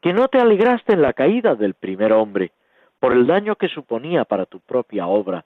que 0.00 0.12
no 0.12 0.28
te 0.28 0.38
alegraste 0.38 0.92
en 0.92 1.02
la 1.02 1.12
caída 1.12 1.56
del 1.56 1.74
primer 1.74 2.12
hombre 2.12 2.52
por 3.00 3.14
el 3.14 3.26
daño 3.26 3.56
que 3.56 3.66
suponía 3.66 4.24
para 4.24 4.46
tu 4.46 4.60
propia 4.60 5.08
obra, 5.08 5.44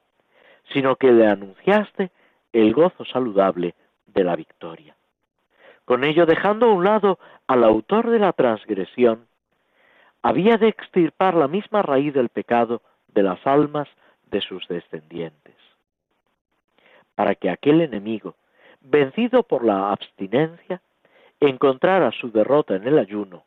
sino 0.75 0.97
que 0.97 1.11
le 1.11 1.27
anunciaste 1.27 2.11
el 2.53 2.75
gozo 2.75 3.07
saludable 3.07 3.75
de 4.09 4.25
la 4.25 4.37
victoria. 4.37 4.95
Con 5.87 6.05
ello, 6.05 6.27
dejando 6.27 6.67
a 6.67 6.75
un 6.75 6.85
lado 6.85 7.19
al 7.47 7.65
autor 7.65 8.11
de 8.11 8.19
la 8.19 8.35
transgresión, 8.35 9.27
había 10.21 10.59
de 10.59 10.69
extirpar 10.69 11.33
la 11.33 11.49
misma 11.49 11.81
raíz 11.81 12.13
del 12.13 12.29
pecado 12.29 12.83
de 13.07 13.23
las 13.23 13.47
almas 13.47 13.89
de 14.31 14.41
sus 14.41 14.67
descendientes, 14.69 15.57
para 17.15 17.35
que 17.35 17.51
aquel 17.51 17.81
enemigo, 17.81 18.35
vencido 18.81 19.43
por 19.43 19.65
la 19.65 19.91
abstinencia, 19.93 20.81
encontrara 21.41 22.11
su 22.13 22.31
derrota 22.31 22.77
en 22.77 22.87
el 22.87 22.99
ayuno, 22.99 23.45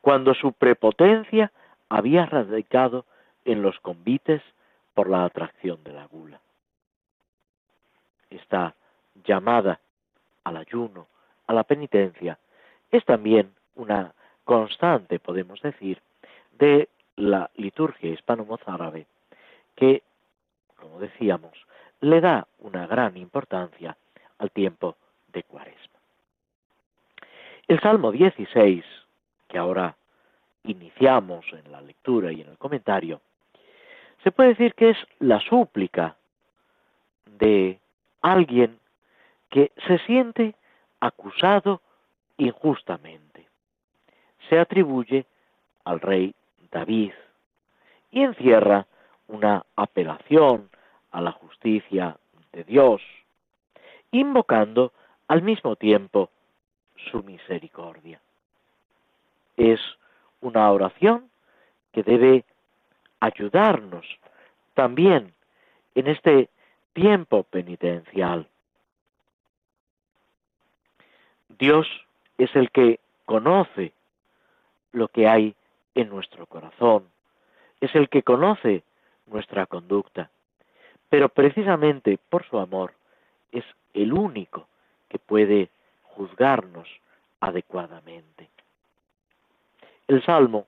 cuando 0.00 0.34
su 0.34 0.52
prepotencia 0.52 1.52
había 1.88 2.26
radicado 2.26 3.04
en 3.44 3.62
los 3.62 3.78
convites 3.80 4.42
por 4.94 5.08
la 5.08 5.24
atracción 5.24 5.82
de 5.84 5.92
la 5.92 6.06
gula. 6.06 6.40
Esta 8.30 8.74
llamada 9.24 9.80
al 10.44 10.56
ayuno, 10.56 11.06
a 11.46 11.52
la 11.52 11.64
penitencia, 11.64 12.38
es 12.90 13.04
también 13.04 13.52
una 13.74 14.12
constante, 14.44 15.18
podemos 15.18 15.60
decir, 15.62 16.00
de 16.52 16.88
la 17.16 17.50
liturgia 17.56 18.10
hispano-mozárabe, 18.10 19.06
que, 19.76 20.02
como 20.80 20.98
decíamos, 21.00 21.52
le 22.00 22.20
da 22.20 22.46
una 22.58 22.86
gran 22.86 23.16
importancia 23.16 23.96
al 24.38 24.50
tiempo 24.50 24.96
de 25.32 25.42
Cuaresma. 25.42 25.98
El 27.66 27.80
Salmo 27.80 28.12
16, 28.12 28.84
que 29.48 29.58
ahora 29.58 29.96
iniciamos 30.64 31.44
en 31.52 31.70
la 31.70 31.80
lectura 31.80 32.32
y 32.32 32.40
en 32.40 32.48
el 32.48 32.58
comentario, 32.58 33.20
se 34.22 34.32
puede 34.32 34.50
decir 34.50 34.74
que 34.74 34.90
es 34.90 34.98
la 35.18 35.40
súplica 35.40 36.16
de 37.26 37.78
alguien 38.22 38.78
que 39.50 39.72
se 39.86 39.98
siente 40.00 40.54
acusado 41.00 41.80
injustamente. 42.36 43.46
Se 44.48 44.58
atribuye 44.58 45.26
al 45.84 46.00
rey 46.00 46.34
David 46.70 47.12
y 48.10 48.22
encierra 48.22 48.86
una 49.28 49.64
apelación 49.76 50.68
a 51.10 51.20
la 51.20 51.32
justicia 51.32 52.16
de 52.52 52.64
Dios, 52.64 53.02
invocando 54.10 54.92
al 55.28 55.42
mismo 55.42 55.76
tiempo 55.76 56.30
su 57.10 57.22
misericordia. 57.22 58.20
Es 59.56 59.80
una 60.40 60.70
oración 60.70 61.30
que 61.92 62.02
debe 62.02 62.44
ayudarnos 63.20 64.06
también 64.74 65.34
en 65.94 66.06
este 66.06 66.48
tiempo 66.92 67.42
penitencial. 67.44 68.46
Dios 71.58 71.86
es 72.38 72.54
el 72.54 72.70
que 72.70 73.00
conoce 73.24 73.92
lo 74.92 75.08
que 75.08 75.28
hay 75.28 75.54
en 75.94 76.08
nuestro 76.08 76.46
corazón, 76.46 77.08
es 77.80 77.94
el 77.94 78.08
que 78.08 78.22
conoce 78.22 78.84
nuestra 79.30 79.66
conducta, 79.66 80.30
pero 81.08 81.28
precisamente 81.28 82.18
por 82.28 82.44
su 82.44 82.58
amor 82.58 82.92
es 83.52 83.64
el 83.94 84.12
único 84.12 84.68
que 85.08 85.18
puede 85.18 85.70
juzgarnos 86.02 86.88
adecuadamente. 87.40 88.50
El 90.06 90.24
Salmo, 90.24 90.66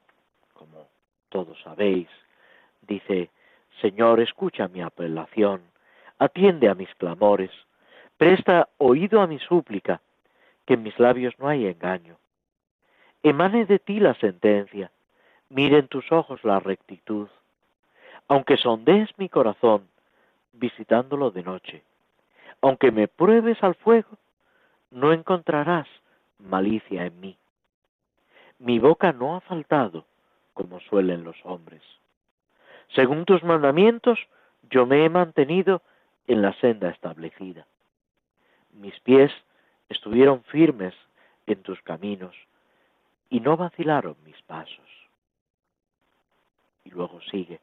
como 0.54 0.86
todos 1.28 1.60
sabéis, 1.62 2.08
dice, 2.82 3.30
Señor, 3.80 4.20
escucha 4.20 4.68
mi 4.68 4.82
apelación, 4.82 5.62
atiende 6.18 6.68
a 6.68 6.74
mis 6.74 6.94
clamores, 6.96 7.50
presta 8.16 8.68
oído 8.78 9.20
a 9.20 9.26
mi 9.26 9.38
súplica, 9.38 10.00
que 10.66 10.74
en 10.74 10.82
mis 10.82 10.98
labios 10.98 11.34
no 11.38 11.48
hay 11.48 11.66
engaño. 11.66 12.16
Emane 13.22 13.64
de 13.66 13.78
ti 13.78 13.98
la 14.00 14.14
sentencia, 14.14 14.90
mire 15.48 15.78
en 15.78 15.88
tus 15.88 16.10
ojos 16.12 16.42
la 16.44 16.60
rectitud, 16.60 17.28
aunque 18.30 18.56
sondees 18.56 19.10
mi 19.18 19.28
corazón, 19.28 19.88
visitándolo 20.52 21.32
de 21.32 21.42
noche, 21.42 21.82
aunque 22.62 22.92
me 22.92 23.08
pruebes 23.08 23.60
al 23.64 23.74
fuego, 23.74 24.18
no 24.92 25.12
encontrarás 25.12 25.88
malicia 26.38 27.06
en 27.06 27.18
mí. 27.18 27.36
Mi 28.60 28.78
boca 28.78 29.10
no 29.12 29.34
ha 29.34 29.40
faltado, 29.40 30.04
como 30.54 30.78
suelen 30.78 31.24
los 31.24 31.34
hombres. 31.42 31.82
Según 32.94 33.24
tus 33.24 33.42
mandamientos, 33.42 34.20
yo 34.70 34.86
me 34.86 35.04
he 35.04 35.08
mantenido 35.08 35.82
en 36.28 36.40
la 36.40 36.52
senda 36.60 36.90
establecida. 36.90 37.66
Mis 38.74 38.98
pies 39.00 39.32
estuvieron 39.88 40.44
firmes 40.44 40.94
en 41.46 41.64
tus 41.64 41.82
caminos 41.82 42.36
y 43.28 43.40
no 43.40 43.56
vacilaron 43.56 44.14
mis 44.24 44.40
pasos. 44.42 44.88
Y 46.84 46.90
luego 46.90 47.20
sigue, 47.22 47.58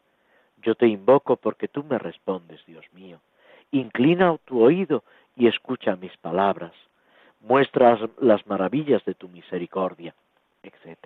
yo 0.58 0.76
te 0.76 0.88
invoco 0.88 1.38
porque 1.38 1.68
tú 1.68 1.84
me 1.84 1.98
respondes, 1.98 2.66
Dios 2.66 2.86
mío. 2.94 3.20
Inclina 3.72 4.38
tu 4.46 4.62
oído 4.62 5.04
y 5.36 5.48
escucha 5.48 5.96
mis 5.96 6.16
palabras. 6.18 6.74
Muestra 7.42 8.00
las 8.20 8.46
maravillas 8.48 9.04
de 9.06 9.14
tu 9.14 9.28
misericordia, 9.30 10.14
etc. 10.64 10.98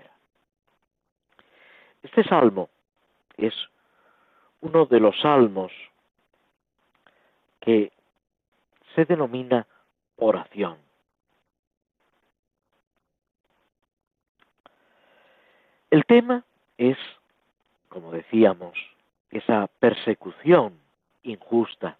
Este 2.01 2.23
salmo 2.23 2.69
es 3.37 3.53
uno 4.61 4.85
de 4.85 4.99
los 4.99 5.19
salmos 5.19 5.71
que 7.59 7.91
se 8.95 9.05
denomina 9.05 9.67
oración. 10.17 10.77
El 15.89 16.05
tema 16.05 16.45
es, 16.77 16.97
como 17.89 18.11
decíamos, 18.11 18.77
esa 19.31 19.67
persecución 19.79 20.79
injusta 21.23 21.97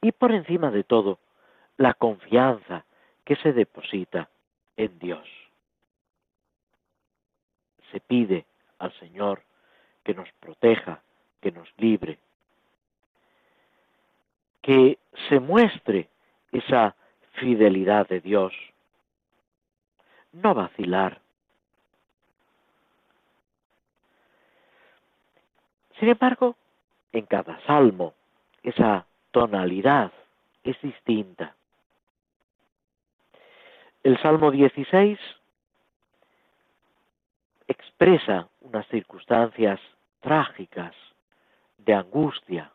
y 0.00 0.12
por 0.12 0.32
encima 0.32 0.70
de 0.70 0.84
todo, 0.84 1.18
la 1.76 1.94
confianza 1.94 2.84
que 3.24 3.36
se 3.36 3.52
deposita 3.52 4.28
en 4.76 4.98
Dios. 4.98 5.26
Se 7.90 8.00
pide 8.00 8.46
al 8.78 8.92
Señor 8.98 9.42
que 10.04 10.14
nos 10.14 10.30
proteja, 10.40 11.02
que 11.40 11.50
nos 11.50 11.68
libre, 11.78 12.18
que 14.62 14.98
se 15.28 15.40
muestre 15.40 16.08
esa 16.52 16.94
fidelidad 17.32 18.08
de 18.08 18.20
Dios, 18.20 18.52
no 20.32 20.54
vacilar, 20.54 21.20
Sin 25.98 26.08
embargo, 26.08 26.56
en 27.12 27.26
cada 27.26 27.58
salmo 27.66 28.14
esa 28.62 29.06
tonalidad 29.30 30.12
es 30.64 30.80
distinta. 30.82 31.54
El 34.02 34.20
Salmo 34.20 34.50
16 34.50 35.18
expresa 37.68 38.48
unas 38.60 38.86
circunstancias 38.88 39.80
trágicas 40.20 40.94
de 41.78 41.94
angustia, 41.94 42.72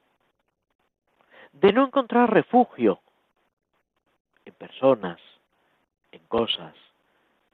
de 1.53 1.73
no 1.73 1.85
encontrar 1.85 2.33
refugio 2.33 2.99
en 4.45 4.53
personas, 4.53 5.19
en 6.11 6.21
cosas, 6.27 6.73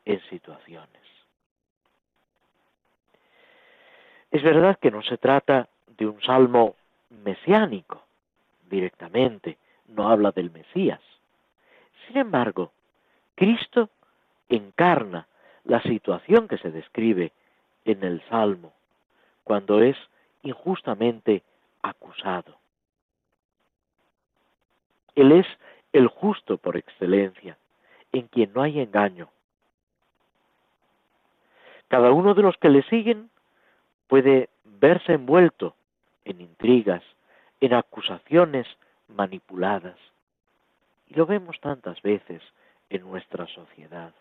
en 0.05 0.21
situaciones. 0.29 1.06
Es 4.31 4.43
verdad 4.43 4.77
que 4.79 4.91
no 4.91 5.01
se 5.03 5.17
trata 5.17 5.67
de 5.97 6.05
un 6.05 6.21
salmo 6.21 6.75
mesiánico 7.09 8.03
directamente, 8.69 9.57
no 9.87 10.09
habla 10.09 10.31
del 10.31 10.51
Mesías. 10.51 11.01
Sin 12.07 12.17
embargo, 12.17 12.71
Cristo 13.35 13.89
encarna 14.49 15.27
la 15.63 15.81
situación 15.81 16.47
que 16.47 16.57
se 16.57 16.71
describe 16.71 17.31
en 17.85 18.03
el 18.03 18.21
Salmo, 18.29 18.73
cuando 19.43 19.81
es 19.81 19.97
injustamente 20.43 21.43
acusado. 21.81 22.57
Él 25.15 25.31
es 25.31 25.47
el 25.93 26.07
justo 26.07 26.57
por 26.57 26.77
excelencia, 26.77 27.57
en 28.11 28.27
quien 28.27 28.53
no 28.53 28.61
hay 28.61 28.79
engaño. 28.79 29.29
Cada 31.87 32.11
uno 32.11 32.33
de 32.33 32.43
los 32.43 32.57
que 32.57 32.69
le 32.69 32.83
siguen 32.83 33.29
puede 34.07 34.49
verse 34.63 35.13
envuelto 35.13 35.75
en 36.25 36.41
intrigas, 36.41 37.03
en 37.61 37.73
acusaciones 37.73 38.67
manipuladas. 39.07 39.97
Y 41.07 41.15
lo 41.15 41.25
vemos 41.25 41.59
tantas 41.59 42.01
veces 42.01 42.41
en 42.89 43.01
nuestra 43.01 43.47
sociedad. 43.47 44.13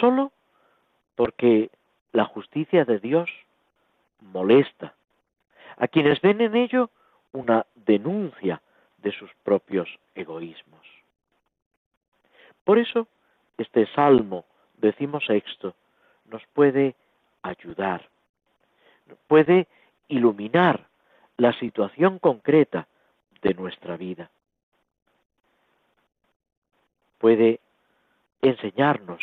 Solo 0.00 0.32
porque 1.16 1.70
la 2.12 2.24
justicia 2.24 2.84
de 2.84 2.98
Dios 2.98 3.30
molesta 4.20 4.94
a 5.76 5.88
quienes 5.88 6.20
ven 6.20 6.40
en 6.40 6.56
ello 6.56 6.90
una 7.32 7.66
denuncia 7.74 8.60
de 8.98 9.12
sus 9.12 9.30
propios 9.42 9.88
egoísmos. 10.14 10.86
Por 12.64 12.78
eso, 12.78 13.06
este 13.58 13.86
salmo 13.94 14.44
decimosexto 14.76 15.74
nos 16.26 16.44
puede 16.52 16.94
ayudar, 17.42 18.08
puede 19.26 19.66
iluminar 20.08 20.86
la 21.36 21.52
situación 21.54 22.18
concreta 22.18 22.86
de 23.42 23.54
nuestra 23.54 23.96
vida. 23.96 24.30
Puede 27.18 27.60
enseñarnos 28.42 29.22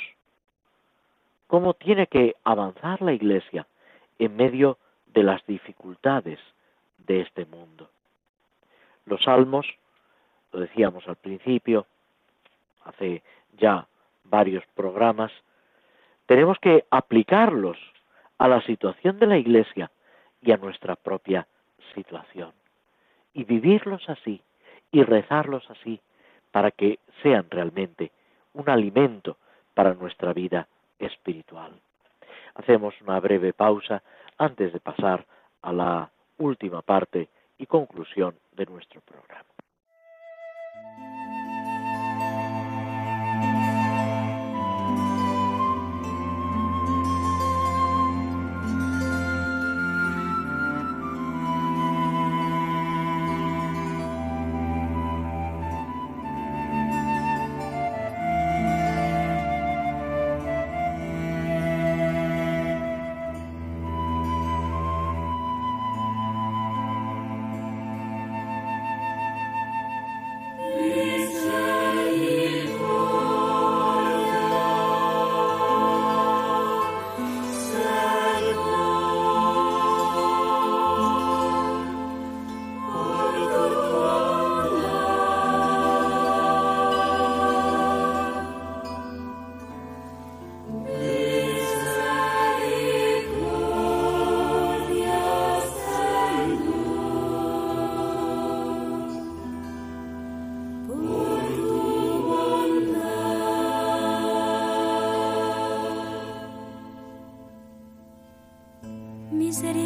cómo 1.47 1.73
tiene 1.73 2.07
que 2.07 2.35
avanzar 2.43 3.01
la 3.01 3.13
Iglesia 3.13 3.67
en 4.19 4.35
medio 4.35 4.77
de 5.07 5.23
las 5.23 5.45
dificultades 5.45 6.39
de 6.97 7.21
este 7.21 7.45
mundo. 7.45 7.89
Los 9.05 9.23
salmos, 9.23 9.65
lo 10.51 10.59
decíamos 10.59 11.07
al 11.07 11.15
principio, 11.15 11.85
hace 12.83 13.23
ya 13.57 13.87
varios 14.25 14.63
programas, 14.75 15.31
tenemos 16.25 16.59
que 16.59 16.85
aplicarlos 16.91 17.77
a 18.37 18.47
la 18.47 18.61
situación 18.61 19.19
de 19.19 19.27
la 19.27 19.37
Iglesia 19.37 19.91
y 20.41 20.51
a 20.51 20.57
nuestra 20.57 20.95
propia 20.95 21.47
situación. 21.93 22.51
Y 23.33 23.43
vivirlos 23.43 24.07
así 24.09 24.41
y 24.91 25.03
rezarlos 25.03 25.69
así 25.69 25.99
para 26.51 26.71
que 26.71 26.99
sean 27.21 27.47
realmente 27.49 28.11
un 28.53 28.69
alimento 28.69 29.37
para 29.73 29.93
nuestra 29.93 30.33
vida 30.33 30.67
espiritual. 30.99 31.71
Hacemos 32.55 32.99
una 33.01 33.19
breve 33.19 33.53
pausa 33.53 34.01
antes 34.37 34.73
de 34.73 34.79
pasar 34.79 35.25
a 35.61 35.71
la 35.71 36.09
última 36.37 36.81
parte 36.81 37.29
y 37.57 37.65
conclusión 37.65 38.35
de 38.53 38.65
nuestro 38.65 39.01
programa. 39.01 39.56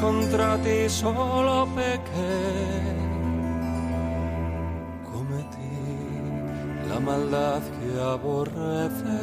contra 0.00 0.56
ti 0.58 0.88
solo 0.88 1.66
pequé. 1.74 2.36
Cometí 5.10 5.76
la 6.88 6.98
maldad 7.00 7.62
que 7.76 8.00
aborrece. 8.00 9.17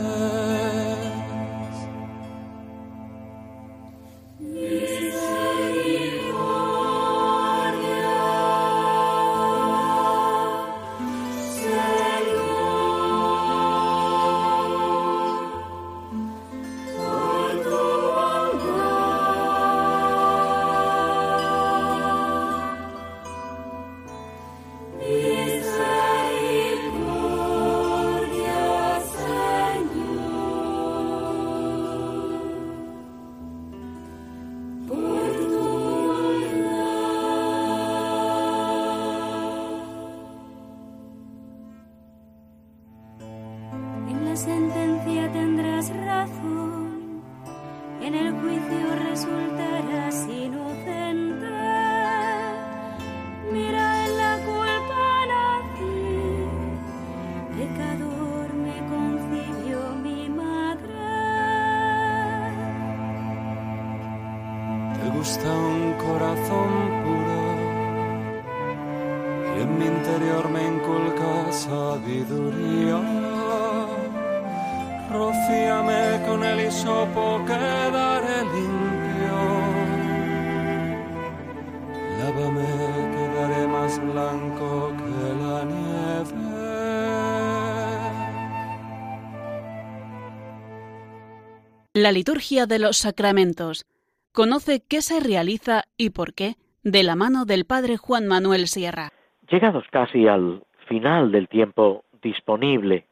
La 92.05 92.11
liturgia 92.11 92.67
de 92.67 92.77
los 92.77 92.99
sacramentos. 92.99 93.87
Conoce 94.31 94.83
qué 94.87 95.01
se 95.01 95.19
realiza 95.19 95.85
y 95.97 96.11
por 96.11 96.35
qué 96.35 96.53
de 96.83 97.01
la 97.01 97.15
mano 97.15 97.45
del 97.45 97.65
Padre 97.65 97.97
Juan 97.97 98.27
Manuel 98.27 98.67
Sierra. 98.67 99.09
Llegados 99.49 99.85
casi 99.89 100.27
al 100.27 100.61
final 100.87 101.31
del 101.31 101.47
tiempo 101.47 102.05
disponible 102.21 103.07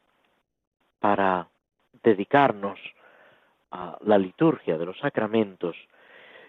para 0.99 1.47
dedicarnos 2.03 2.77
a 3.71 3.97
la 4.05 4.19
liturgia 4.19 4.77
de 4.77 4.85
los 4.85 4.99
sacramentos, 4.99 5.75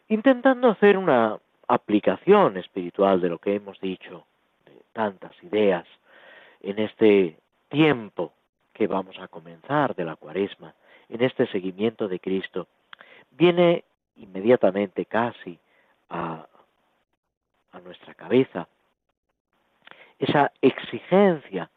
intentando 0.08 0.68
hacer 0.68 0.98
una 0.98 1.38
aplicación 1.66 2.58
espiritual 2.58 3.22
de 3.22 3.30
lo 3.30 3.38
que 3.38 3.54
hemos 3.54 3.80
dicho, 3.80 4.26
de 4.66 4.82
tantas 4.92 5.32
ideas, 5.44 5.86
en 6.60 6.78
este 6.78 7.38
tiempo 7.70 8.34
que 8.74 8.86
vamos 8.86 9.18
a 9.18 9.28
comenzar 9.28 9.94
de 9.94 10.04
la 10.04 10.16
cuaresma, 10.16 10.74
en 11.08 11.22
este 11.22 11.46
seguimiento 11.48 12.08
de 12.08 12.20
Cristo, 12.20 12.66
viene 13.30 13.84
inmediatamente 14.16 15.06
casi 15.06 15.58
a, 16.10 16.46
nuestra 17.84 18.14
cabeza 18.14 18.68
esa 20.18 20.52
exigencia 20.62 21.68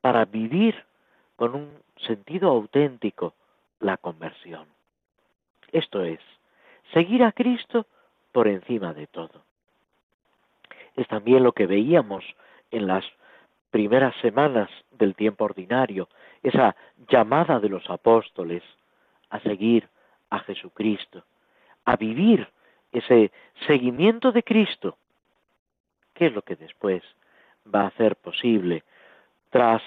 para 0.00 0.24
vivir 0.24 0.84
con 1.34 1.54
un 1.56 1.70
sentido 2.06 2.48
auténtico 2.48 3.34
la 3.80 3.96
conversión. 3.96 4.66
Esto 5.72 6.04
es, 6.04 6.20
seguir 6.92 7.24
a 7.24 7.32
Cristo 7.32 7.86
por 8.32 8.46
encima 8.46 8.94
de 8.94 9.08
todo. 9.08 9.42
Es 10.96 11.08
también 11.08 11.42
lo 11.42 11.52
que 11.52 11.66
veíamos 11.66 12.24
en 12.70 12.86
las 12.86 13.04
primeras 13.70 14.14
semanas 14.20 14.70
del 14.92 15.14
tiempo 15.14 15.44
ordinario, 15.44 16.08
esa 16.42 16.76
llamada 17.08 17.60
de 17.60 17.68
los 17.68 17.88
apóstoles 17.90 18.62
a 19.30 19.40
seguir 19.40 19.88
a 20.30 20.40
Jesucristo, 20.40 21.24
a 21.84 21.96
vivir 21.96 22.48
ese 22.92 23.30
seguimiento 23.66 24.32
de 24.32 24.42
Cristo, 24.42 24.96
que 26.14 26.26
es 26.26 26.32
lo 26.32 26.42
que 26.42 26.56
después 26.56 27.02
va 27.72 27.82
a 27.82 27.86
hacer 27.88 28.16
posible 28.16 28.84
tras 29.50 29.82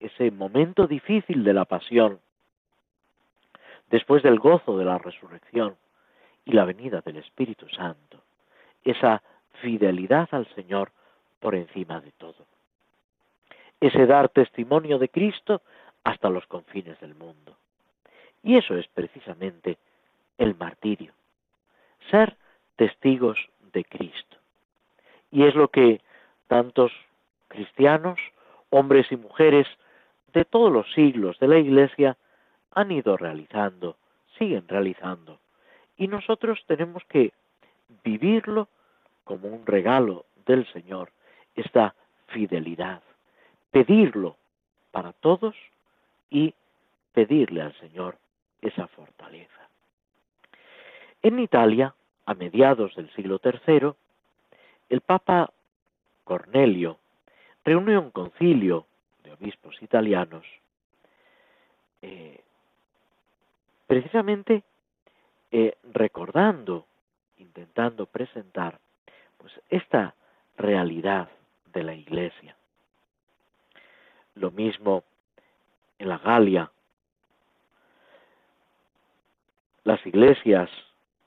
ese 0.00 0.30
momento 0.30 0.86
difícil 0.86 1.44
de 1.44 1.54
la 1.54 1.64
pasión, 1.64 2.20
después 3.90 4.22
del 4.22 4.38
gozo 4.38 4.78
de 4.78 4.84
la 4.84 4.98
resurrección 4.98 5.76
y 6.44 6.52
la 6.52 6.64
venida 6.64 7.00
del 7.00 7.16
Espíritu 7.16 7.68
Santo, 7.68 8.22
esa 8.84 9.22
fidelidad 9.60 10.28
al 10.32 10.46
Señor 10.54 10.92
por 11.40 11.54
encima 11.54 12.00
de 12.00 12.12
todo. 12.12 12.46
Ese 13.80 14.06
dar 14.06 14.28
testimonio 14.28 14.98
de 14.98 15.08
Cristo 15.08 15.62
hasta 16.04 16.30
los 16.30 16.46
confines 16.46 16.98
del 17.00 17.14
mundo. 17.14 17.56
Y 18.42 18.56
eso 18.56 18.76
es 18.76 18.86
precisamente 18.88 19.78
el 20.38 20.54
martirio, 20.54 21.12
ser 22.10 22.36
testigos 22.76 23.38
de 23.72 23.84
Cristo. 23.84 24.36
Y 25.30 25.44
es 25.44 25.54
lo 25.54 25.68
que 25.68 26.00
tantos 26.46 26.92
cristianos, 27.48 28.18
hombres 28.70 29.10
y 29.10 29.16
mujeres 29.16 29.66
de 30.32 30.44
todos 30.44 30.72
los 30.72 30.90
siglos 30.92 31.38
de 31.38 31.48
la 31.48 31.58
Iglesia 31.58 32.16
han 32.72 32.92
ido 32.92 33.16
realizando, 33.16 33.96
siguen 34.38 34.68
realizando. 34.68 35.40
Y 35.96 36.06
nosotros 36.06 36.62
tenemos 36.66 37.02
que 37.04 37.32
vivirlo 38.04 38.68
como 39.24 39.48
un 39.48 39.66
regalo 39.66 40.26
del 40.46 40.66
Señor, 40.72 41.10
esta 41.54 41.94
fidelidad, 42.28 43.02
pedirlo 43.70 44.36
para 44.90 45.12
todos 45.12 45.54
y 46.30 46.54
pedirle 47.12 47.62
al 47.62 47.74
Señor 47.80 48.16
esa 48.62 48.86
fortaleza. 48.88 49.68
En 51.22 51.38
Italia, 51.38 51.94
a 52.26 52.34
mediados 52.34 52.94
del 52.94 53.10
siglo 53.14 53.40
III, 53.42 53.92
el 54.88 55.00
Papa 55.00 55.50
Cornelio 56.24 56.98
reunió 57.64 58.00
un 58.00 58.10
concilio 58.10 58.86
de 59.24 59.32
obispos 59.32 59.82
italianos 59.82 60.44
eh, 62.02 62.40
precisamente 63.86 64.62
eh, 65.50 65.76
recordando, 65.92 66.86
intentando 67.38 68.06
presentar 68.06 68.78
pues 69.38 69.52
esta 69.70 70.14
realidad 70.56 71.28
de 71.72 71.82
la 71.82 71.94
Iglesia. 71.94 72.57
Lo 74.38 74.50
mismo 74.50 75.04
en 75.98 76.08
la 76.08 76.18
Galia, 76.18 76.70
las 79.82 80.04
iglesias 80.06 80.70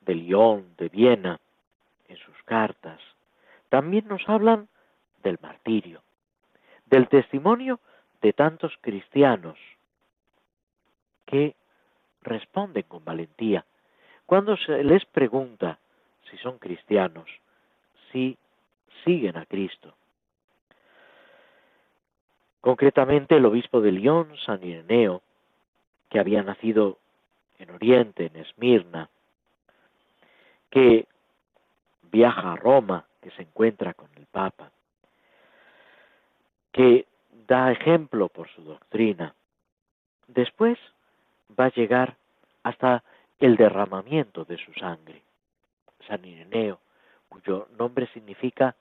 de 0.01 0.15
Lyon, 0.15 0.75
de 0.77 0.87
Viena, 0.89 1.39
en 2.07 2.17
sus 2.17 2.35
cartas, 2.45 2.99
también 3.69 4.07
nos 4.07 4.27
hablan 4.29 4.69
del 5.23 5.37
martirio, 5.41 6.01
del 6.85 7.09
testimonio 7.09 7.79
de 8.21 8.33
tantos 8.33 8.73
cristianos 8.81 9.57
que 11.25 11.55
responden 12.21 12.83
con 12.83 13.03
valentía 13.03 13.65
cuando 14.25 14.55
se 14.57 14.83
les 14.83 15.05
pregunta 15.05 15.79
si 16.29 16.37
son 16.37 16.59
cristianos, 16.59 17.29
si 18.11 18.37
siguen 19.03 19.37
a 19.37 19.45
Cristo. 19.45 19.95
Concretamente 22.61 23.35
el 23.35 23.45
obispo 23.45 23.81
de 23.81 23.91
Lyon, 23.91 24.37
San 24.45 24.63
Ireneo, 24.63 25.21
que 26.09 26.19
había 26.19 26.43
nacido 26.43 26.99
en 27.57 27.71
Oriente, 27.71 28.27
en 28.27 28.35
Esmirna, 28.35 29.09
que 30.69 31.07
viaja 32.03 32.53
a 32.53 32.55
Roma, 32.55 33.05
que 33.21 33.31
se 33.31 33.41
encuentra 33.41 33.93
con 33.93 34.09
el 34.15 34.25
Papa, 34.27 34.71
que 36.71 37.07
da 37.47 37.71
ejemplo 37.71 38.29
por 38.29 38.47
su 38.49 38.63
doctrina. 38.63 39.33
Después 40.27 40.77
va 41.59 41.65
a 41.65 41.73
llegar 41.73 42.15
hasta 42.63 43.03
el 43.39 43.57
derramamiento 43.57 44.45
de 44.45 44.57
su 44.57 44.71
sangre. 44.73 45.21
San 46.07 46.23
Ireneo, 46.23 46.79
cuyo 47.27 47.67
nombre 47.77 48.07
significa 48.13 48.75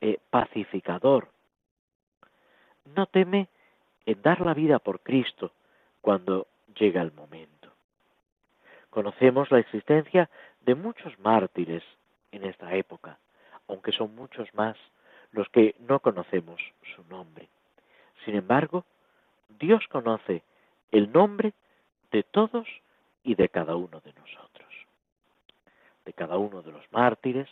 eh, 0.00 0.18
pacificador, 0.30 1.28
no 2.84 3.06
teme 3.06 3.48
en 4.06 4.22
dar 4.22 4.40
la 4.40 4.54
vida 4.54 4.78
por 4.78 5.00
Cristo 5.00 5.52
cuando 6.00 6.46
llega 6.74 7.02
el 7.02 7.12
momento. 7.12 7.70
Conocemos 8.90 9.50
la 9.50 9.58
existencia 9.58 10.28
de 10.62 10.74
muchos 10.74 11.18
mártires 11.18 11.82
en 12.32 12.44
esta 12.44 12.74
época, 12.74 13.18
aunque 13.68 13.92
son 13.92 14.14
muchos 14.14 14.52
más 14.54 14.76
los 15.32 15.48
que 15.50 15.76
no 15.80 16.00
conocemos 16.00 16.60
su 16.94 17.04
nombre. 17.04 17.48
Sin 18.24 18.34
embargo, 18.34 18.84
Dios 19.48 19.86
conoce 19.88 20.42
el 20.90 21.12
nombre 21.12 21.52
de 22.10 22.22
todos 22.22 22.66
y 23.22 23.34
de 23.34 23.48
cada 23.48 23.76
uno 23.76 24.00
de 24.00 24.12
nosotros, 24.14 24.68
de 26.04 26.12
cada 26.12 26.36
uno 26.36 26.62
de 26.62 26.72
los 26.72 26.90
mártires 26.92 27.48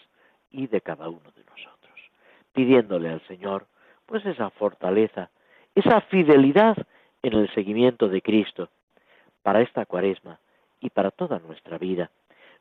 y 0.51 0.67
de 0.67 0.81
cada 0.81 1.09
uno 1.09 1.31
de 1.37 1.45
nosotros, 1.45 2.01
pidiéndole 2.53 3.11
al 3.11 3.27
Señor 3.27 3.67
pues 4.09 4.25
esa 4.25 4.49
fortaleza, 4.51 5.29
esa 5.75 6.01
fidelidad 6.01 6.77
en 7.23 7.35
el 7.35 7.53
seguimiento 7.55 8.09
de 8.09 8.23
Cristo 8.23 8.71
para 9.43 9.61
esta 9.61 9.85
cuaresma 9.85 10.41
y 10.81 10.89
para 10.91 11.11
toda 11.11 11.39
nuestra 11.39 11.77
vida. 11.77 12.11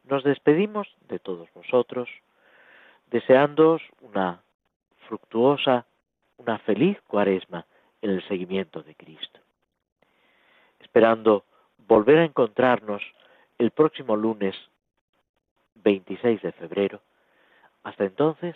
Nos 0.03 0.23
despedimos 0.23 0.87
de 1.07 1.19
todos 1.19 1.47
vosotros, 1.53 2.09
deseándoos 3.09 3.81
una 4.01 4.41
fructuosa, 5.07 5.85
una 6.37 6.57
feliz 6.59 6.99
cuaresma 7.07 7.65
en 8.01 8.11
el 8.11 8.27
seguimiento 8.27 8.83
de 8.83 8.95
Cristo. 8.95 9.39
Esperando 10.81 11.45
volver 11.87 12.19
a 12.19 12.25
encontrarnos 12.25 13.01
el 13.57 13.71
próximo 13.71 14.17
lunes 14.17 14.55
26 15.75 16.41
de 16.41 16.51
febrero. 16.51 17.01
Hasta 17.83 18.03
entonces 18.03 18.55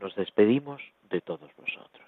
nos 0.00 0.14
despedimos 0.16 0.82
de 1.10 1.20
todos 1.20 1.50
vosotros. 1.56 2.07